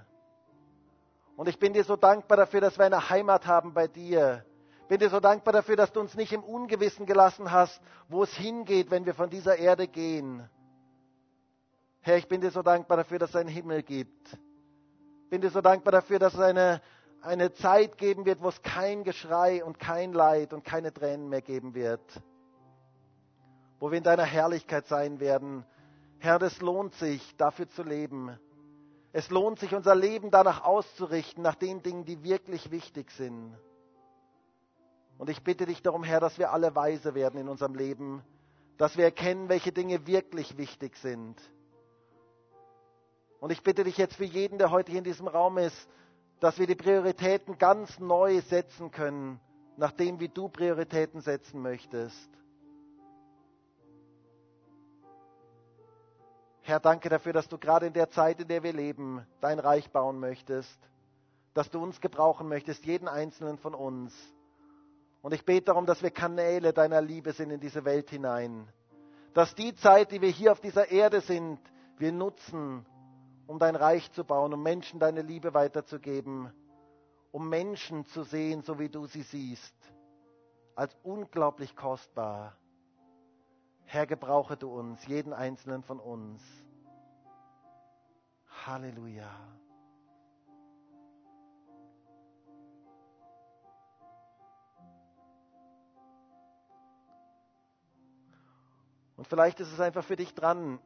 [1.37, 4.45] Und ich bin dir so dankbar dafür, dass wir eine Heimat haben bei dir.
[4.89, 8.33] Bin dir so dankbar dafür, dass du uns nicht im Ungewissen gelassen hast, wo es
[8.35, 10.49] hingeht, wenn wir von dieser Erde gehen.
[12.01, 14.39] Herr, ich bin dir so dankbar dafür, dass es einen Himmel gibt.
[15.31, 16.83] Bin dir so dankbar dafür, dass es eine,
[17.23, 21.43] eine Zeit geben wird, wo es kein Geschrei und kein Leid und keine Tränen mehr
[21.43, 22.03] geben wird.
[23.81, 25.65] Wo wir in deiner Herrlichkeit sein werden
[26.19, 28.39] Herr, es lohnt sich, dafür zu leben.
[29.13, 33.57] Es lohnt sich, unser Leben danach auszurichten, nach den Dingen, die wirklich wichtig sind.
[35.19, 38.23] Und ich bitte dich darum, Herr, dass wir alle weise werden in unserem Leben,
[38.77, 41.41] dass wir erkennen, welche Dinge wirklich wichtig sind.
[43.41, 45.89] Und ich bitte dich jetzt für jeden, der heute hier in diesem Raum ist,
[46.41, 49.41] dass wir die Prioritäten ganz neu setzen können,
[49.77, 52.31] nach dem, wie du Prioritäten setzen möchtest.
[56.67, 59.91] Herr, danke dafür, dass du gerade in der Zeit, in der wir leben, dein Reich
[59.91, 60.79] bauen möchtest,
[61.53, 64.15] dass du uns gebrauchen möchtest, jeden einzelnen von uns.
[65.21, 68.67] Und ich bete darum, dass wir Kanäle deiner Liebe sind in diese Welt hinein.
[69.35, 71.61] Dass die Zeit, die wir hier auf dieser Erde sind,
[71.99, 72.87] wir nutzen,
[73.47, 76.51] um dein Reich zu bauen, um Menschen deine Liebe weiterzugeben,
[77.31, 79.75] um Menschen zu sehen, so wie du sie siehst,
[80.77, 82.57] als unglaublich kostbar.
[83.87, 86.43] Herr, gebrauche du uns, jeden einzelnen von uns.
[88.67, 89.31] Halleluja.
[99.17, 100.79] Und vielleicht ist es einfach für dich dran,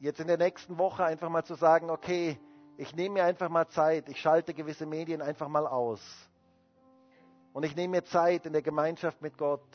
[0.00, 2.38] jetzt in der nächsten Woche einfach mal zu sagen, okay,
[2.76, 6.00] ich nehme mir einfach mal Zeit, ich schalte gewisse Medien einfach mal aus.
[7.52, 9.66] Und ich nehme mir Zeit in der Gemeinschaft mit Gott.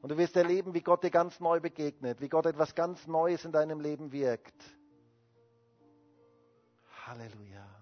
[0.00, 3.44] Und du wirst erleben, wie Gott dir ganz neu begegnet, wie Gott etwas ganz Neues
[3.44, 4.54] in deinem Leben wirkt.
[7.06, 7.77] Halleluja.